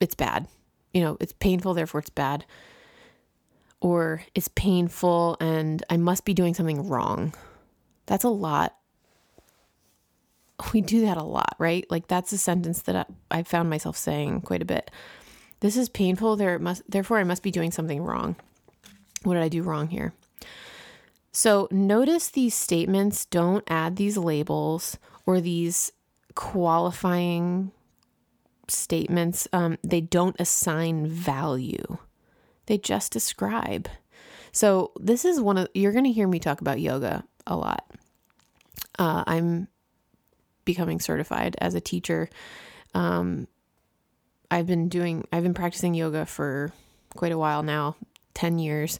it's 0.00 0.14
bad. 0.14 0.48
You 0.94 1.02
know, 1.02 1.18
it's 1.20 1.34
painful, 1.34 1.74
therefore 1.74 2.00
it's 2.00 2.08
bad. 2.08 2.46
Or 3.82 4.22
it's 4.34 4.48
painful 4.48 5.36
and 5.38 5.82
I 5.90 5.98
must 5.98 6.24
be 6.24 6.32
doing 6.32 6.54
something 6.54 6.88
wrong. 6.88 7.34
That's 8.06 8.24
a 8.24 8.30
lot. 8.30 8.74
We 10.72 10.80
do 10.80 11.02
that 11.02 11.16
a 11.16 11.22
lot, 11.22 11.56
right? 11.58 11.86
Like 11.90 12.08
that's 12.08 12.32
a 12.32 12.38
sentence 12.38 12.82
that 12.82 12.96
I, 13.30 13.38
I 13.38 13.42
found 13.42 13.70
myself 13.70 13.96
saying 13.96 14.42
quite 14.42 14.62
a 14.62 14.66
bit. 14.66 14.90
This 15.60 15.76
is 15.76 15.88
painful, 15.88 16.36
there 16.36 16.58
must 16.58 16.82
therefore 16.90 17.18
I 17.18 17.24
must 17.24 17.42
be 17.42 17.50
doing 17.50 17.70
something 17.70 18.02
wrong. 18.02 18.36
What 19.22 19.34
did 19.34 19.42
I 19.42 19.48
do 19.48 19.62
wrong 19.62 19.88
here? 19.88 20.12
So 21.32 21.68
notice 21.70 22.28
these 22.30 22.54
statements 22.54 23.24
don't 23.26 23.64
add 23.68 23.96
these 23.96 24.16
labels 24.16 24.98
or 25.26 25.40
these 25.40 25.92
qualifying 26.34 27.72
statements. 28.68 29.46
Um, 29.52 29.78
they 29.84 30.00
don't 30.00 30.36
assign 30.40 31.06
value, 31.06 31.98
they 32.66 32.78
just 32.78 33.12
describe. 33.12 33.88
So 34.52 34.92
this 34.98 35.24
is 35.24 35.40
one 35.40 35.58
of, 35.58 35.68
you're 35.74 35.92
going 35.92 36.04
to 36.04 36.12
hear 36.12 36.26
me 36.26 36.40
talk 36.40 36.60
about 36.60 36.80
yoga 36.80 37.24
a 37.46 37.56
lot. 37.56 37.88
Uh, 38.98 39.22
I'm 39.26 39.68
becoming 40.64 41.00
certified 41.00 41.56
as 41.60 41.74
a 41.74 41.80
teacher. 41.80 42.28
Um, 42.94 43.46
I've 44.50 44.66
been 44.66 44.88
doing, 44.88 45.26
I've 45.32 45.42
been 45.42 45.54
practicing 45.54 45.94
yoga 45.94 46.26
for 46.26 46.72
quite 47.14 47.32
a 47.32 47.38
while 47.38 47.62
now, 47.62 47.96
10 48.34 48.58
years, 48.58 48.98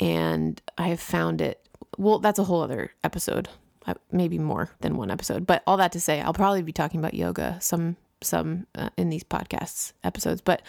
and 0.00 0.60
I 0.78 0.88
have 0.88 1.00
found 1.00 1.40
it 1.40 1.66
well, 1.98 2.18
that's 2.18 2.38
a 2.38 2.44
whole 2.44 2.62
other 2.62 2.92
episode, 3.04 3.48
uh, 3.86 3.94
maybe 4.12 4.38
more 4.38 4.70
than 4.80 4.96
one 4.96 5.10
episode. 5.10 5.46
But 5.46 5.62
all 5.66 5.76
that 5.78 5.92
to 5.92 6.00
say, 6.00 6.20
I'll 6.20 6.34
probably 6.34 6.62
be 6.62 6.72
talking 6.72 7.00
about 7.00 7.14
yoga 7.14 7.58
some 7.60 7.96
some 8.22 8.66
uh, 8.74 8.90
in 8.96 9.10
these 9.10 9.24
podcasts 9.24 9.92
episodes. 10.02 10.40
But 10.40 10.62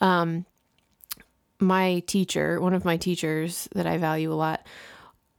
um, 0.00 0.44
my 1.58 2.00
teacher, 2.06 2.60
one 2.60 2.74
of 2.74 2.84
my 2.84 2.96
teachers 2.96 3.68
that 3.74 3.86
I 3.86 3.98
value 3.98 4.32
a 4.32 4.34
lot, 4.34 4.66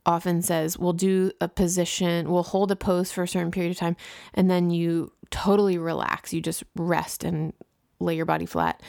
often 0.05 0.41
says, 0.41 0.77
"We'll 0.77 0.93
do 0.93 1.31
a 1.39 1.47
position, 1.47 2.29
we'll 2.31 2.43
hold 2.43 2.71
a 2.71 2.75
pose 2.75 3.11
for 3.11 3.23
a 3.23 3.27
certain 3.27 3.51
period 3.51 3.71
of 3.71 3.77
time, 3.77 3.95
and 4.33 4.49
then 4.49 4.69
you 4.69 5.11
totally 5.29 5.77
relax. 5.77 6.33
You 6.33 6.41
just 6.41 6.63
rest 6.75 7.23
and 7.23 7.53
lay 7.99 8.15
your 8.15 8.25
body 8.25 8.45
flat." 8.45 8.81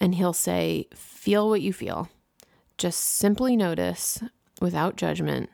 And 0.00 0.14
he'll 0.14 0.32
say, 0.32 0.88
"Feel 0.94 1.48
what 1.48 1.62
you 1.62 1.72
feel." 1.72 2.08
Just 2.78 3.00
simply 3.00 3.56
notice 3.56 4.22
without 4.60 4.96
judgment 4.96 5.50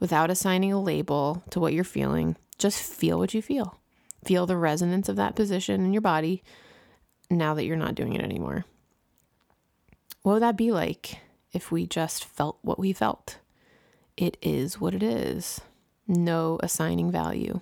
without 0.00 0.30
assigning 0.30 0.72
a 0.72 0.80
label 0.80 1.42
to 1.50 1.60
what 1.60 1.72
you're 1.72 1.84
feeling. 1.84 2.36
Just 2.56 2.80
feel 2.80 3.18
what 3.18 3.34
you 3.34 3.42
feel. 3.42 3.78
Feel 4.24 4.46
the 4.46 4.56
resonance 4.56 5.08
of 5.08 5.16
that 5.16 5.36
position 5.36 5.84
in 5.84 5.92
your 5.92 6.02
body 6.02 6.42
now 7.30 7.54
that 7.54 7.64
you're 7.64 7.76
not 7.76 7.94
doing 7.94 8.14
it 8.14 8.22
anymore. 8.22 8.64
What 10.22 10.34
would 10.34 10.42
that 10.42 10.56
be 10.56 10.72
like 10.72 11.20
if 11.52 11.70
we 11.70 11.86
just 11.86 12.24
felt 12.24 12.58
what 12.62 12.78
we 12.78 12.92
felt? 12.92 13.38
It 14.18 14.36
is 14.42 14.80
what 14.80 14.94
it 14.94 15.02
is. 15.02 15.60
No 16.08 16.58
assigning 16.60 17.12
value. 17.12 17.60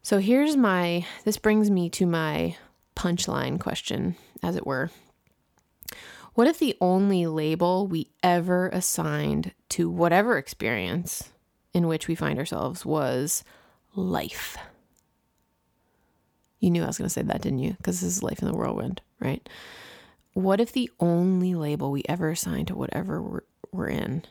So 0.00 0.20
here's 0.20 0.56
my, 0.56 1.04
this 1.24 1.36
brings 1.36 1.70
me 1.70 1.90
to 1.90 2.06
my 2.06 2.56
punchline 2.96 3.60
question, 3.60 4.16
as 4.42 4.56
it 4.56 4.66
were. 4.66 4.90
What 6.32 6.46
if 6.46 6.58
the 6.58 6.78
only 6.80 7.26
label 7.26 7.86
we 7.86 8.08
ever 8.22 8.70
assigned 8.70 9.52
to 9.68 9.90
whatever 9.90 10.38
experience 10.38 11.28
in 11.74 11.86
which 11.86 12.08
we 12.08 12.14
find 12.14 12.38
ourselves 12.38 12.86
was 12.86 13.44
life? 13.94 14.56
You 16.58 16.70
knew 16.70 16.82
I 16.82 16.86
was 16.86 16.96
going 16.96 17.06
to 17.06 17.12
say 17.12 17.20
that, 17.20 17.42
didn't 17.42 17.58
you? 17.58 17.74
Because 17.74 18.00
this 18.00 18.16
is 18.16 18.22
life 18.22 18.40
in 18.40 18.48
the 18.48 18.56
whirlwind, 18.56 19.02
right? 19.20 19.46
What 20.32 20.58
if 20.58 20.72
the 20.72 20.90
only 21.00 21.54
label 21.54 21.90
we 21.90 22.02
ever 22.08 22.30
assigned 22.30 22.68
to 22.68 22.74
whatever 22.74 23.20
we're, 23.20 23.40
we're 23.70 23.88
in, 23.88 24.24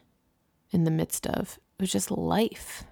in 0.74 0.84
the 0.84 0.92
midst 0.92 1.28
of, 1.28 1.60
It 1.78 1.84
was 1.84 1.92
just 1.92 2.12
life? 2.12 2.84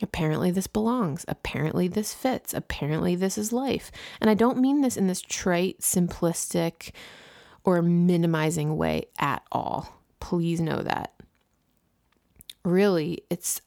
Apparently, 0.00 0.50
this 0.50 0.66
belongs. 0.66 1.24
Apparently, 1.28 1.86
this 1.86 2.12
fits. 2.12 2.52
Apparently, 2.52 3.14
this 3.14 3.38
is 3.38 3.52
life. 3.52 3.92
And 4.20 4.28
I 4.28 4.34
don't 4.34 4.58
mean 4.58 4.80
this 4.80 4.96
in 4.96 5.06
this 5.06 5.22
trite, 5.22 5.80
simplistic, 5.80 6.90
or 7.64 7.82
minimizing 7.82 8.76
way 8.76 9.04
at 9.18 9.42
all. 9.52 10.00
Please 10.18 10.60
know 10.60 10.82
that. 10.82 11.14
Really, 12.64 13.22
it's 13.30 13.60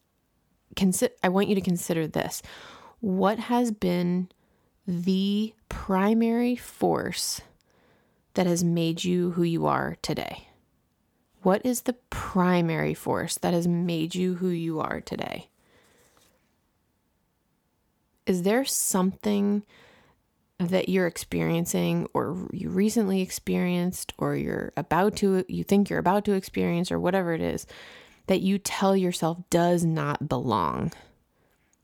consider 0.76 1.14
I 1.24 1.30
want 1.30 1.48
you 1.48 1.56
to 1.56 1.62
consider 1.62 2.06
this. 2.08 2.42
What 3.00 3.40
has 3.40 3.72
been 3.72 4.30
the 4.88 5.54
primary 5.70 6.56
force 6.56 7.42
that 8.34 8.46
has 8.46 8.64
made 8.64 9.04
you 9.04 9.32
who 9.32 9.44
you 9.44 9.66
are 9.66 9.98
today? 10.02 10.45
What 11.46 11.64
is 11.64 11.82
the 11.82 11.94
primary 12.10 12.96
force 12.96 13.38
that 13.38 13.54
has 13.54 13.68
made 13.68 14.16
you 14.16 14.34
who 14.34 14.50
you 14.50 14.80
are 14.80 15.00
today? 15.00 15.50
Is 18.26 18.42
there 18.42 18.66
something 18.66 19.62
that 20.58 20.90
you're 20.90 21.06
experiencing 21.06 22.08
or 22.16 22.48
you 22.52 22.72
recently 22.72 23.22
experienced 23.22 24.12
or 24.18 24.36
you're 24.36 24.74
about 24.76 25.18
to 25.18 25.46
you 25.48 25.64
think 25.64 25.88
you're 25.88 26.00
about 26.00 26.26
to 26.26 26.34
experience 26.34 26.92
or 26.92 27.00
whatever 27.00 27.32
it 27.32 27.42
is 27.42 27.68
that 28.26 28.42
you 28.42 28.58
tell 28.58 28.98
yourself 28.98 29.38
does 29.52 29.86
not 29.86 30.28
belong 30.28 30.92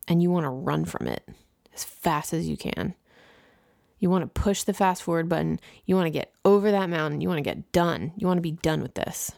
and 0.07 0.23
you 0.23 0.31
want 0.31 0.45
to 0.45 0.49
run 0.49 0.85
from 0.85 1.05
it 1.05 1.29
as 1.71 1.83
fast 1.83 2.33
as 2.33 2.49
you 2.49 2.57
can. 2.57 2.95
You 3.99 4.09
want 4.09 4.23
to 4.23 4.41
push 4.41 4.63
the 4.63 4.73
fast 4.73 5.03
forward 5.03 5.29
button. 5.29 5.59
You 5.85 5.95
want 5.95 6.07
to 6.07 6.09
get 6.09 6.33
over 6.43 6.71
that 6.71 6.89
mountain. 6.89 7.21
You 7.21 7.27
want 7.27 7.37
to 7.37 7.43
get 7.43 7.71
done. 7.71 8.13
You 8.17 8.25
want 8.25 8.39
to 8.39 8.41
be 8.41 8.53
done 8.53 8.81
with 8.81 8.95
this. 8.95 9.33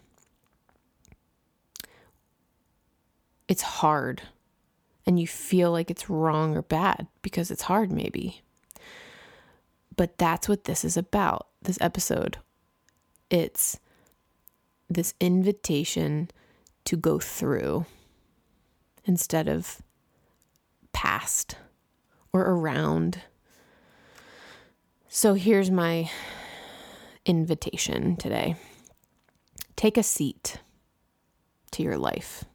It's 3.47 3.61
hard 3.61 4.21
and 5.05 5.19
you 5.19 5.27
feel 5.27 5.71
like 5.71 5.91
it's 5.91 6.09
wrong 6.09 6.55
or 6.55 6.61
bad 6.61 7.07
because 7.21 7.51
it's 7.51 7.63
hard, 7.63 7.91
maybe. 7.91 8.41
But 9.95 10.17
that's 10.17 10.47
what 10.47 10.63
this 10.63 10.83
is 10.83 10.97
about, 10.97 11.47
this 11.61 11.77
episode. 11.81 12.37
It's 13.29 13.79
this 14.89 15.13
invitation 15.19 16.29
to 16.85 16.97
go 16.97 17.19
through 17.19 17.85
instead 19.05 19.47
of 19.47 19.81
past 20.93 21.57
or 22.31 22.41
around. 22.41 23.21
So 25.09 25.33
here's 25.33 25.69
my 25.69 26.09
invitation 27.25 28.15
today 28.15 28.55
take 29.75 29.97
a 29.97 30.03
seat 30.03 30.59
to 31.71 31.83
your 31.83 31.97
life. 31.97 32.45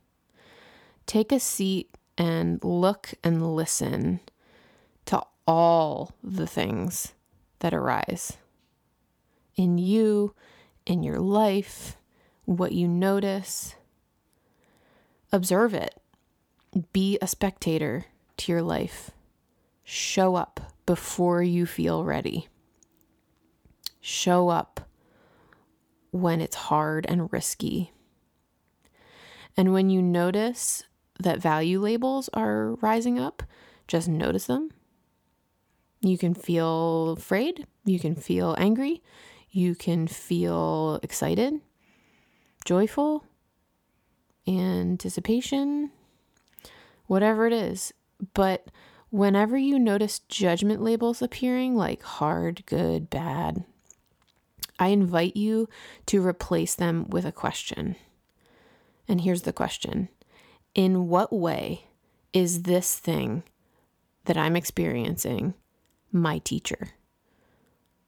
Take 1.08 1.32
a 1.32 1.40
seat 1.40 1.90
and 2.18 2.62
look 2.62 3.14
and 3.24 3.56
listen 3.56 4.20
to 5.06 5.22
all 5.46 6.12
the 6.22 6.46
things 6.46 7.14
that 7.60 7.72
arise 7.72 8.36
in 9.56 9.78
you, 9.78 10.34
in 10.84 11.02
your 11.02 11.18
life, 11.18 11.96
what 12.44 12.72
you 12.72 12.86
notice. 12.86 13.74
Observe 15.32 15.72
it. 15.72 15.98
Be 16.92 17.18
a 17.22 17.26
spectator 17.26 18.04
to 18.36 18.52
your 18.52 18.62
life. 18.62 19.10
Show 19.84 20.34
up 20.34 20.74
before 20.84 21.42
you 21.42 21.64
feel 21.64 22.04
ready. 22.04 22.48
Show 24.02 24.50
up 24.50 24.86
when 26.10 26.42
it's 26.42 26.56
hard 26.56 27.06
and 27.08 27.32
risky. 27.32 27.92
And 29.56 29.72
when 29.72 29.88
you 29.88 30.02
notice 30.02 30.84
that 31.18 31.40
value 31.40 31.80
labels 31.80 32.28
are 32.34 32.74
rising 32.76 33.18
up, 33.18 33.42
just 33.86 34.08
notice 34.08 34.46
them. 34.46 34.70
You 36.00 36.16
can 36.16 36.34
feel 36.34 37.10
afraid, 37.10 37.66
you 37.84 37.98
can 37.98 38.14
feel 38.14 38.54
angry, 38.58 39.02
you 39.50 39.74
can 39.74 40.06
feel 40.06 41.00
excited, 41.02 41.60
joyful, 42.64 43.24
anticipation, 44.46 45.90
whatever 47.06 47.46
it 47.46 47.52
is. 47.52 47.92
But 48.34 48.70
whenever 49.10 49.56
you 49.56 49.78
notice 49.78 50.20
judgment 50.20 50.82
labels 50.82 51.20
appearing 51.20 51.74
like 51.74 52.02
hard, 52.02 52.64
good, 52.66 53.10
bad, 53.10 53.64
I 54.78 54.88
invite 54.88 55.36
you 55.36 55.68
to 56.06 56.24
replace 56.24 56.74
them 56.74 57.08
with 57.10 57.24
a 57.24 57.32
question. 57.32 57.96
And 59.08 59.22
here's 59.22 59.42
the 59.42 59.52
question 59.52 60.08
In 60.78 61.08
what 61.08 61.32
way 61.32 61.86
is 62.32 62.62
this 62.62 63.00
thing 63.00 63.42
that 64.26 64.36
I'm 64.36 64.54
experiencing 64.54 65.54
my 66.12 66.38
teacher? 66.38 66.90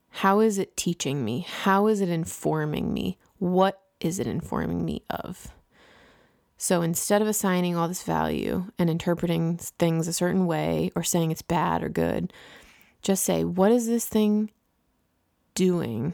How 0.07 0.39
is 0.39 0.57
it 0.57 0.77
teaching 0.77 1.25
me? 1.25 1.41
How 1.41 1.87
is 1.87 1.99
it 1.99 2.07
informing 2.07 2.93
me? 2.93 3.17
What 3.39 3.81
is 3.99 4.19
it 4.19 4.25
informing 4.25 4.85
me 4.85 5.03
of? 5.09 5.49
So 6.55 6.81
instead 6.81 7.21
of 7.21 7.27
assigning 7.27 7.75
all 7.75 7.89
this 7.89 8.03
value 8.03 8.67
and 8.79 8.89
interpreting 8.89 9.57
things 9.57 10.07
a 10.07 10.13
certain 10.13 10.45
way 10.45 10.93
or 10.95 11.03
saying 11.03 11.31
it's 11.31 11.41
bad 11.41 11.83
or 11.83 11.89
good, 11.89 12.31
just 13.01 13.25
say, 13.25 13.43
what 13.43 13.73
is 13.73 13.85
this 13.85 14.05
thing 14.05 14.49
doing? 15.55 16.13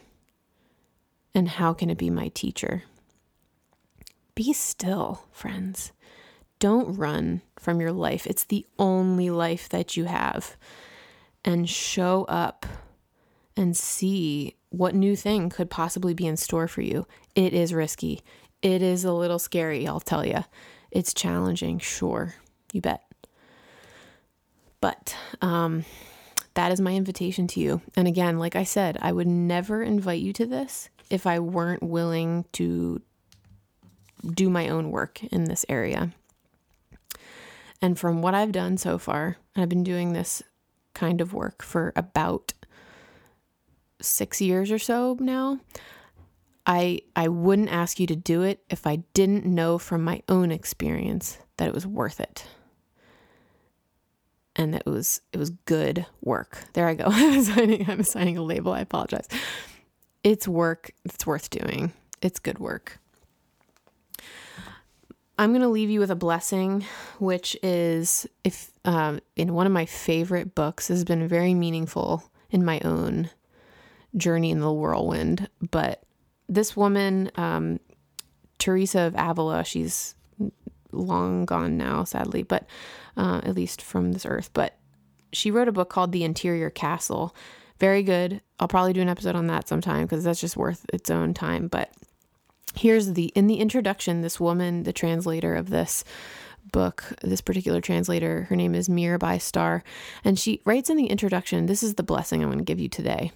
And 1.35 1.49
how 1.49 1.73
can 1.73 1.91
it 1.91 1.99
be 1.99 2.09
my 2.09 2.29
teacher? 2.29 2.81
Be 4.33 4.53
still, 4.53 5.21
friends. 5.31 5.91
Don't 6.59 6.95
run 6.97 7.41
from 7.59 7.79
your 7.79 7.91
life. 7.91 8.25
It's 8.25 8.43
the 8.43 8.65
only 8.79 9.29
life 9.29 9.69
that 9.69 9.95
you 9.95 10.05
have. 10.05 10.55
And 11.45 11.69
show 11.69 12.25
up 12.25 12.65
and 13.55 13.75
see 13.75 14.55
what 14.69 14.93
new 14.93 15.15
thing 15.15 15.49
could 15.49 15.69
possibly 15.69 16.13
be 16.13 16.27
in 16.27 16.37
store 16.37 16.67
for 16.67 16.81
you. 16.81 17.07
It 17.35 17.53
is 17.53 17.73
risky. 17.73 18.21
It 18.61 18.81
is 18.81 19.05
a 19.05 19.13
little 19.13 19.39
scary, 19.39 19.87
I'll 19.87 19.99
tell 19.99 20.25
you. 20.25 20.43
It's 20.91 21.13
challenging, 21.13 21.79
sure. 21.79 22.35
You 22.73 22.81
bet. 22.81 23.03
But 24.81 25.15
um, 25.41 25.85
that 26.53 26.71
is 26.71 26.81
my 26.81 26.93
invitation 26.93 27.47
to 27.47 27.59
you. 27.59 27.81
And 27.95 28.07
again, 28.07 28.39
like 28.39 28.55
I 28.55 28.63
said, 28.63 28.97
I 29.01 29.11
would 29.11 29.27
never 29.27 29.83
invite 29.83 30.21
you 30.21 30.33
to 30.33 30.45
this 30.45 30.89
if 31.09 31.25
I 31.25 31.39
weren't 31.39 31.83
willing 31.83 32.45
to 32.53 33.01
do 34.25 34.49
my 34.49 34.69
own 34.69 34.91
work 34.91 35.23
in 35.23 35.45
this 35.45 35.65
area. 35.69 36.11
And 37.81 37.97
from 37.97 38.21
what 38.21 38.33
I've 38.33 38.51
done 38.51 38.77
so 38.77 38.97
far, 38.97 39.37
and 39.55 39.63
I've 39.63 39.69
been 39.69 39.83
doing 39.83 40.13
this 40.13 40.41
kind 40.93 41.21
of 41.21 41.33
work 41.33 41.61
for 41.61 41.93
about 41.95 42.53
six 44.01 44.41
years 44.41 44.71
or 44.71 44.79
so 44.79 45.17
now. 45.19 45.59
I 46.65 47.01
I 47.15 47.29
wouldn't 47.29 47.69
ask 47.69 47.99
you 47.99 48.07
to 48.07 48.15
do 48.15 48.41
it 48.41 48.63
if 48.69 48.85
I 48.85 48.97
didn't 49.13 49.45
know 49.45 49.77
from 49.77 50.03
my 50.03 50.21
own 50.27 50.51
experience 50.51 51.37
that 51.57 51.67
it 51.67 51.73
was 51.73 51.87
worth 51.87 52.19
it. 52.19 52.45
And 54.55 54.73
that 54.73 54.83
it 54.85 54.89
was 54.89 55.21
it 55.31 55.37
was 55.37 55.51
good 55.51 56.05
work. 56.21 56.65
There 56.73 56.87
I 56.87 56.95
go. 56.95 57.05
I'm 57.07 57.39
assigning, 57.39 57.89
I'm 57.89 58.03
signing 58.03 58.37
a 58.37 58.43
label. 58.43 58.73
I 58.73 58.81
apologize. 58.81 59.27
It's 60.23 60.47
work. 60.47 60.91
It's 61.05 61.25
worth 61.25 61.49
doing. 61.49 61.93
It's 62.21 62.39
good 62.39 62.59
work. 62.59 62.99
I'm 65.37 65.51
going 65.51 65.61
to 65.61 65.67
leave 65.67 65.89
you 65.89 65.99
with 65.99 66.09
a 66.09 66.15
blessing, 66.15 66.83
which 67.19 67.55
is 67.61 68.25
if 68.43 68.71
um, 68.85 69.19
in 69.35 69.53
one 69.53 69.67
of 69.67 69.73
my 69.73 69.85
favorite 69.85 70.55
books 70.55 70.87
has 70.87 71.03
been 71.03 71.27
very 71.27 71.53
meaningful 71.53 72.23
in 72.49 72.65
my 72.65 72.79
own 72.83 73.29
journey 74.15 74.49
in 74.49 74.59
the 74.59 74.71
whirlwind. 74.71 75.47
But 75.69 76.03
this 76.49 76.75
woman, 76.75 77.31
um, 77.35 77.79
Teresa 78.57 79.01
of 79.01 79.15
Avila, 79.15 79.63
she's 79.63 80.15
long 80.91 81.45
gone 81.45 81.77
now, 81.77 82.03
sadly, 82.03 82.41
but 82.41 82.65
uh, 83.15 83.41
at 83.43 83.55
least 83.55 83.81
from 83.81 84.13
this 84.13 84.25
earth. 84.25 84.49
But 84.53 84.77
she 85.31 85.51
wrote 85.51 85.67
a 85.67 85.73
book 85.73 85.89
called 85.89 86.11
The 86.11 86.23
Interior 86.23 86.71
Castle. 86.71 87.35
Very 87.79 88.01
good. 88.01 88.41
I'll 88.59 88.67
probably 88.67 88.93
do 88.93 89.01
an 89.01 89.09
episode 89.09 89.35
on 89.35 89.47
that 89.47 89.67
sometime 89.67 90.05
because 90.05 90.23
that's 90.23 90.41
just 90.41 90.57
worth 90.57 90.83
its 90.91 91.11
own 91.11 91.35
time. 91.35 91.67
But 91.67 91.91
here's 92.75 93.13
the 93.13 93.25
in 93.35 93.47
the 93.47 93.59
introduction, 93.59 94.21
this 94.21 94.39
woman, 94.39 94.83
the 94.83 94.93
translator 94.93 95.55
of 95.55 95.69
this 95.69 96.03
book, 96.71 97.03
this 97.23 97.41
particular 97.41 97.81
translator, 97.81 98.43
her 98.43 98.55
name 98.55 98.75
is 98.75 98.89
Mirabai 98.89 99.39
Starr, 99.39 99.83
and 100.23 100.37
she 100.37 100.61
writes 100.65 100.89
in 100.89 100.97
the 100.97 101.07
introduction, 101.07 101.65
This 101.65 101.83
is 101.83 101.95
the 101.95 102.03
blessing 102.03 102.41
I'm 102.41 102.49
going 102.49 102.59
to 102.59 102.63
give 102.63 102.79
you 102.79 102.89
today. 102.89 103.31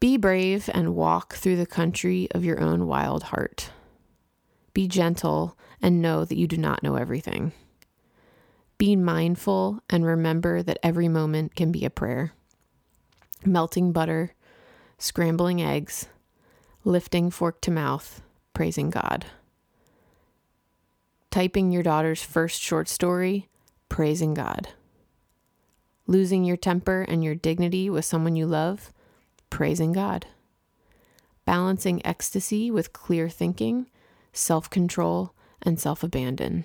Be 0.00 0.16
brave 0.16 0.68
and 0.74 0.94
walk 0.94 1.34
through 1.34 1.56
the 1.56 1.66
country 1.66 2.28
of 2.32 2.44
your 2.44 2.60
own 2.60 2.86
wild 2.86 3.24
heart. 3.24 3.70
Be 4.74 4.86
gentle 4.86 5.56
and 5.80 6.02
know 6.02 6.24
that 6.24 6.36
you 6.36 6.46
do 6.46 6.56
not 6.56 6.82
know 6.82 6.96
everything. 6.96 7.52
Be 8.76 8.96
mindful 8.96 9.80
and 9.88 10.04
remember 10.04 10.62
that 10.62 10.78
every 10.82 11.08
moment 11.08 11.54
can 11.54 11.72
be 11.72 11.84
a 11.84 11.90
prayer. 11.90 12.32
Melting 13.46 13.92
butter, 13.92 14.34
scrambling 14.98 15.62
eggs, 15.62 16.08
lifting 16.84 17.30
fork 17.30 17.60
to 17.62 17.70
mouth, 17.70 18.20
praising 18.52 18.90
God. 18.90 19.24
Typing 21.30 21.72
your 21.72 21.82
daughter's 21.82 22.22
first 22.22 22.60
short 22.60 22.88
story, 22.88 23.48
praising 23.88 24.34
God. 24.34 24.68
Losing 26.06 26.44
your 26.44 26.58
temper 26.58 27.02
and 27.08 27.24
your 27.24 27.34
dignity 27.34 27.88
with 27.88 28.04
someone 28.04 28.36
you 28.36 28.46
love, 28.46 28.92
praising 29.48 29.92
God. 29.92 30.26
Balancing 31.46 32.04
ecstasy 32.06 32.70
with 32.70 32.92
clear 32.92 33.28
thinking, 33.28 33.86
self 34.32 34.68
control, 34.68 35.34
and 35.62 35.80
self 35.80 36.02
abandon. 36.02 36.64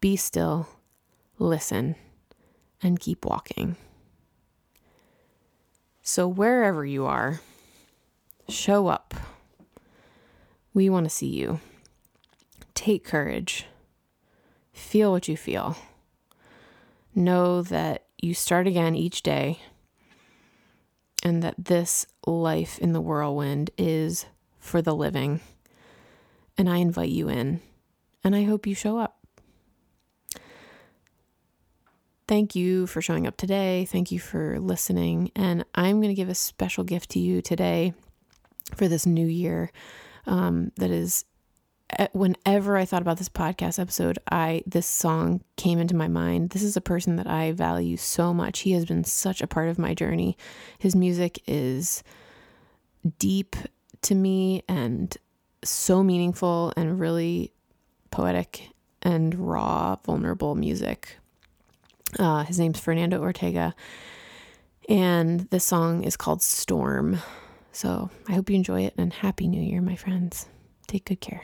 Be 0.00 0.16
still, 0.16 0.68
listen, 1.38 1.96
and 2.82 3.00
keep 3.00 3.24
walking. 3.24 3.76
So, 6.02 6.28
wherever 6.28 6.84
you 6.84 7.04
are, 7.06 7.40
show 8.48 8.88
up. 8.88 9.14
We 10.74 10.90
want 10.90 11.04
to 11.04 11.10
see 11.10 11.28
you. 11.28 11.60
Take 12.74 13.04
courage. 13.04 13.66
Feel 14.72 15.10
what 15.10 15.28
you 15.28 15.36
feel. 15.36 15.76
Know 17.14 17.62
that 17.62 18.04
you 18.18 18.34
start 18.34 18.66
again 18.66 18.94
each 18.94 19.22
day 19.22 19.60
and 21.22 21.42
that 21.42 21.54
this 21.58 22.06
life 22.26 22.78
in 22.78 22.92
the 22.92 23.00
whirlwind 23.00 23.70
is 23.78 24.26
for 24.58 24.82
the 24.82 24.94
living. 24.94 25.40
And 26.58 26.68
I 26.68 26.78
invite 26.78 27.10
you 27.10 27.28
in, 27.28 27.60
and 28.24 28.34
I 28.34 28.44
hope 28.44 28.66
you 28.66 28.74
show 28.74 28.98
up. 28.98 29.18
Thank 32.28 32.54
you 32.54 32.86
for 32.86 33.00
showing 33.00 33.26
up 33.26 33.36
today. 33.36 33.84
Thank 33.84 34.10
you 34.10 34.18
for 34.18 34.58
listening. 34.58 35.30
And 35.36 35.64
I'm 35.74 36.00
going 36.00 36.08
to 36.08 36.14
give 36.14 36.28
a 36.28 36.34
special 36.34 36.82
gift 36.82 37.10
to 37.10 37.18
you 37.18 37.40
today 37.40 37.94
for 38.74 38.88
this 38.88 39.06
new 39.06 39.26
year 39.26 39.70
um, 40.26 40.72
that 40.76 40.90
is 40.90 41.24
whenever 42.12 42.76
I 42.76 42.84
thought 42.84 43.02
about 43.02 43.18
this 43.18 43.28
podcast 43.28 43.78
episode, 43.78 44.18
I 44.30 44.62
this 44.66 44.86
song 44.86 45.42
came 45.56 45.78
into 45.78 45.94
my 45.94 46.08
mind. 46.08 46.50
This 46.50 46.62
is 46.62 46.76
a 46.76 46.80
person 46.80 47.16
that 47.16 47.28
I 47.28 47.52
value 47.52 47.96
so 47.96 48.34
much. 48.34 48.60
He 48.60 48.72
has 48.72 48.84
been 48.84 49.04
such 49.04 49.40
a 49.40 49.46
part 49.46 49.68
of 49.68 49.78
my 49.78 49.94
journey. 49.94 50.36
His 50.78 50.96
music 50.96 51.40
is 51.46 52.02
deep 53.18 53.54
to 54.02 54.14
me 54.14 54.62
and 54.68 55.16
so 55.62 56.02
meaningful 56.02 56.72
and 56.76 56.98
really 56.98 57.52
poetic 58.10 58.70
and 59.02 59.34
raw, 59.34 59.96
vulnerable 60.04 60.54
music. 60.54 61.18
Uh, 62.18 62.44
his 62.44 62.58
name's 62.58 62.80
Fernando 62.80 63.20
Ortega, 63.20 63.74
and 64.88 65.40
the 65.50 65.60
song 65.60 66.02
is 66.02 66.16
called 66.16 66.42
Storm. 66.42 67.18
So 67.76 68.08
I 68.26 68.32
hope 68.32 68.48
you 68.48 68.56
enjoy 68.56 68.86
it 68.86 68.94
and 68.96 69.12
Happy 69.12 69.46
New 69.46 69.60
Year, 69.60 69.82
my 69.82 69.96
friends. 69.96 70.48
Take 70.88 71.04
good 71.04 71.20
care. 71.20 71.42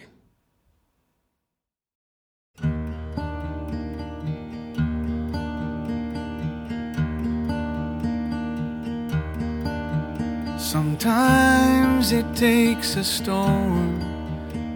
Sometimes 10.59 12.13
it 12.13 12.25
takes 12.35 12.97
a 12.97 13.05
storm 13.05 14.01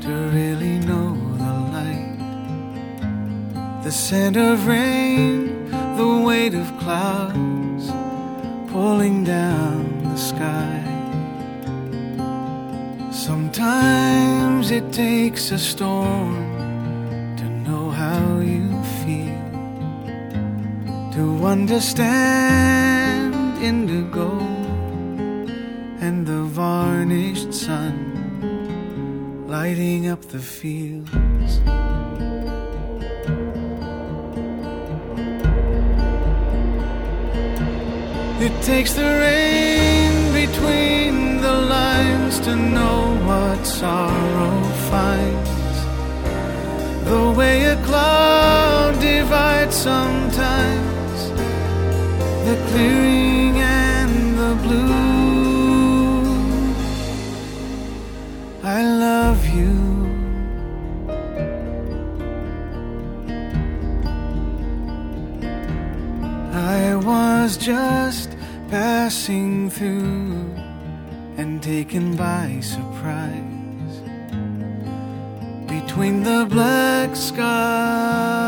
to 0.03 0.13
really 0.35 0.79
know 0.81 1.17
the 1.39 1.55
light. 1.73 2.19
the 3.83 3.91
scent 3.91 4.37
of 4.37 4.67
rain, 4.67 5.71
the 5.97 6.23
weight 6.23 6.53
of 6.53 6.67
clouds 6.81 7.91
pulling 8.71 9.25
down 9.25 10.03
the 10.03 10.17
sky. 10.19 10.96
Sometimes 13.17 14.71
it 14.71 14.93
takes 14.93 15.51
a 15.51 15.59
storm 15.59 16.37
to 17.39 17.45
know 17.67 17.89
how 17.91 18.41
you 18.41 18.69
feel, 19.03 19.41
to 21.15 21.47
understand 21.47 23.35
indigo 23.63 24.39
and 26.01 26.27
the 26.27 26.43
varnished 26.43 27.55
sun 27.55 27.97
lighting 29.49 30.09
up 30.09 30.21
the 30.27 30.39
fields. 30.39 31.61
It 38.39 38.63
takes 38.63 38.93
the 38.93 39.09
rain 39.25 40.33
between 40.35 41.26
the 41.47 41.59
lines 41.79 42.41
to 42.41 42.55
know 42.57 42.99
what 43.29 43.59
sorrow 43.65 44.57
finds. 44.91 45.77
The 47.11 47.25
way 47.39 47.57
a 47.75 47.77
cloud 47.89 48.93
divides 49.01 49.77
sometimes 49.91 51.19
the 52.47 52.57
clearing 52.69 53.55
and 53.85 54.15
the 54.43 54.55
blue. 54.65 56.17
I 58.77 58.81
love 59.07 59.41
you. 59.59 59.77
I 66.79 66.97
was 67.11 67.57
just 67.57 68.31
passing 68.69 69.71
through 69.71 70.26
taken 71.67 72.15
by 72.15 72.61
surprise. 72.61 73.97
Between 75.67 76.23
the 76.23 76.47
black 76.49 77.17
sky 77.17 78.46